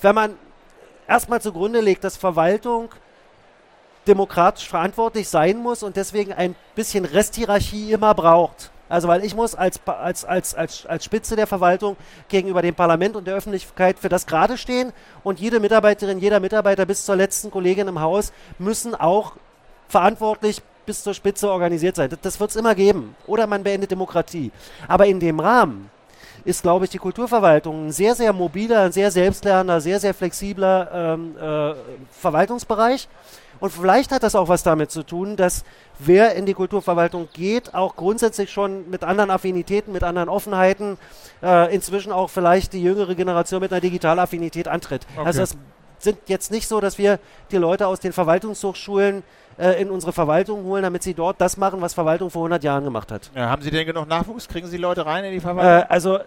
wenn 0.00 0.14
man 0.14 0.34
erstmal 1.08 1.40
zugrunde 1.40 1.80
legt, 1.80 2.04
dass 2.04 2.16
Verwaltung 2.16 2.90
demokratisch 4.06 4.68
verantwortlich 4.68 5.28
sein 5.28 5.58
muss 5.58 5.82
und 5.82 5.96
deswegen 5.96 6.32
ein 6.32 6.54
bisschen 6.74 7.04
Resthierarchie 7.04 7.92
immer 7.92 8.14
braucht. 8.14 8.70
Also 8.88 9.08
weil 9.08 9.24
ich 9.24 9.34
muss 9.34 9.54
als, 9.56 9.80
als, 9.84 10.24
als, 10.24 10.54
als, 10.54 10.86
als 10.86 11.04
Spitze 11.04 11.34
der 11.34 11.48
Verwaltung 11.48 11.96
gegenüber 12.28 12.62
dem 12.62 12.74
Parlament 12.74 13.16
und 13.16 13.26
der 13.26 13.34
Öffentlichkeit 13.34 13.98
für 13.98 14.08
das 14.08 14.26
gerade 14.26 14.56
stehen 14.56 14.92
und 15.24 15.40
jede 15.40 15.58
Mitarbeiterin, 15.58 16.20
jeder 16.20 16.38
Mitarbeiter 16.38 16.86
bis 16.86 17.04
zur 17.04 17.16
letzten 17.16 17.50
Kollegin 17.50 17.88
im 17.88 18.00
Haus 18.00 18.32
müssen 18.58 18.94
auch 18.94 19.32
verantwortlich 19.88 20.62
bis 20.84 21.02
zur 21.02 21.14
Spitze 21.14 21.50
organisiert 21.50 21.96
sein. 21.96 22.10
Das, 22.10 22.20
das 22.20 22.40
wird 22.40 22.50
es 22.50 22.56
immer 22.56 22.76
geben. 22.76 23.16
Oder 23.26 23.48
man 23.48 23.64
beendet 23.64 23.90
Demokratie. 23.90 24.52
Aber 24.86 25.06
in 25.06 25.18
dem 25.18 25.40
Rahmen 25.40 25.90
ist, 26.46 26.62
glaube 26.62 26.84
ich, 26.84 26.90
die 26.92 26.98
Kulturverwaltung 26.98 27.88
ein 27.88 27.92
sehr, 27.92 28.14
sehr 28.14 28.32
mobiler, 28.32 28.82
ein 28.82 28.92
sehr 28.92 29.10
selbstlernender, 29.10 29.80
sehr, 29.80 29.98
sehr 29.98 30.14
flexibler 30.14 30.90
ähm, 30.94 31.36
äh, 31.36 31.74
Verwaltungsbereich. 32.12 33.08
Und 33.58 33.72
vielleicht 33.72 34.12
hat 34.12 34.22
das 34.22 34.34
auch 34.34 34.48
was 34.48 34.62
damit 34.62 34.90
zu 34.90 35.02
tun, 35.02 35.36
dass 35.36 35.64
wer 35.98 36.34
in 36.34 36.46
die 36.46 36.54
Kulturverwaltung 36.54 37.28
geht, 37.32 37.74
auch 37.74 37.96
grundsätzlich 37.96 38.52
schon 38.52 38.88
mit 38.90 39.02
anderen 39.02 39.30
Affinitäten, 39.30 39.92
mit 39.92 40.04
anderen 40.04 40.28
Offenheiten, 40.28 40.98
äh, 41.42 41.74
inzwischen 41.74 42.12
auch 42.12 42.30
vielleicht 42.30 42.74
die 42.74 42.82
jüngere 42.82 43.14
Generation 43.14 43.60
mit 43.60 43.72
einer 43.72 43.80
Digitalaffinität 43.80 44.68
antritt. 44.68 45.06
Okay. 45.16 45.26
Also 45.26 45.40
das 45.40 45.56
sind 45.98 46.18
jetzt 46.26 46.50
nicht 46.50 46.68
so, 46.68 46.80
dass 46.80 46.98
wir 46.98 47.18
die 47.50 47.56
Leute 47.56 47.86
aus 47.86 48.00
den 48.00 48.12
Verwaltungshochschulen 48.12 49.22
äh, 49.58 49.80
in 49.80 49.90
unsere 49.90 50.12
Verwaltung 50.12 50.64
holen, 50.64 50.82
damit 50.82 51.02
sie 51.02 51.14
dort 51.14 51.40
das 51.40 51.56
machen, 51.56 51.80
was 51.80 51.94
Verwaltung 51.94 52.30
vor 52.30 52.42
100 52.42 52.62
Jahren 52.62 52.84
gemacht 52.84 53.10
hat. 53.10 53.30
Ja, 53.34 53.48
haben 53.48 53.62
Sie 53.62 53.70
denn 53.70 53.86
genug 53.86 54.08
Nachwuchs? 54.08 54.48
Kriegen 54.48 54.66
Sie 54.66 54.76
Leute 54.76 55.06
rein 55.06 55.24
in 55.24 55.32
die 55.32 55.40
Verwaltung? 55.40 55.88
Äh, 55.88 55.92
also 55.92 56.18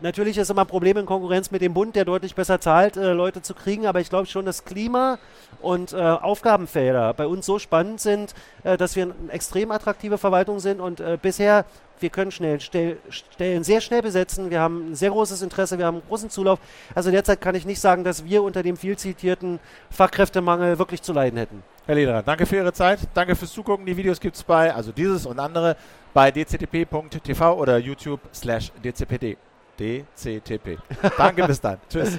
natürlich 0.00 0.38
ist 0.38 0.50
immer 0.50 0.62
ein 0.62 0.66
Problem 0.66 0.96
in 0.96 1.06
Konkurrenz 1.06 1.50
mit 1.50 1.62
dem 1.62 1.74
Bund, 1.74 1.96
der 1.96 2.04
deutlich 2.04 2.34
besser 2.34 2.60
zahlt, 2.60 2.96
äh, 2.96 3.12
Leute 3.12 3.42
zu 3.42 3.54
kriegen, 3.54 3.86
aber 3.86 4.00
ich 4.00 4.10
glaube 4.10 4.26
schon, 4.26 4.44
dass 4.44 4.64
Klima 4.64 5.18
und 5.60 5.92
äh, 5.92 5.96
Aufgabenfelder 5.96 7.14
bei 7.14 7.26
uns 7.26 7.46
so 7.46 7.58
spannend 7.58 8.00
sind, 8.00 8.34
äh, 8.64 8.76
dass 8.76 8.96
wir 8.96 9.04
eine 9.04 9.32
extrem 9.32 9.70
attraktive 9.70 10.18
Verwaltung 10.18 10.60
sind 10.60 10.80
und 10.80 11.00
äh, 11.00 11.18
bisher 11.20 11.64
wir 12.02 12.10
können 12.10 12.32
schnell 12.32 12.60
stell, 12.60 12.98
Stellen 13.08 13.64
sehr 13.64 13.80
schnell 13.80 14.02
besetzen. 14.02 14.50
Wir 14.50 14.60
haben 14.60 14.90
ein 14.90 14.94
sehr 14.94 15.10
großes 15.10 15.40
Interesse, 15.40 15.78
wir 15.78 15.86
haben 15.86 15.98
einen 15.98 16.08
großen 16.08 16.30
Zulauf. 16.30 16.58
Also 16.94 17.10
derzeit 17.10 17.40
kann 17.40 17.54
ich 17.54 17.64
nicht 17.64 17.80
sagen, 17.80 18.04
dass 18.04 18.24
wir 18.24 18.42
unter 18.42 18.62
dem 18.62 18.76
viel 18.76 18.98
zitierten 18.98 19.60
Fachkräftemangel 19.90 20.78
wirklich 20.78 21.00
zu 21.02 21.12
leiden 21.12 21.38
hätten. 21.38 21.62
Herr 21.86 21.94
Lederer, 21.94 22.22
danke 22.22 22.46
für 22.46 22.56
Ihre 22.56 22.72
Zeit, 22.72 23.00
danke 23.14 23.34
fürs 23.34 23.52
Zugucken. 23.52 23.86
Die 23.86 23.96
Videos 23.96 24.20
gibt 24.20 24.36
es 24.36 24.42
bei, 24.42 24.74
also 24.74 24.92
dieses 24.92 25.26
und 25.26 25.38
andere, 25.38 25.76
bei 26.12 26.30
dctp.tv 26.30 27.54
oder 27.54 27.78
YouTube 27.78 28.20
dcpd. 28.32 29.36
DCTP. 29.82 30.78
Danke, 31.16 31.46
bis 31.46 31.60
dann. 31.60 31.78
Tschüss. 31.88 32.18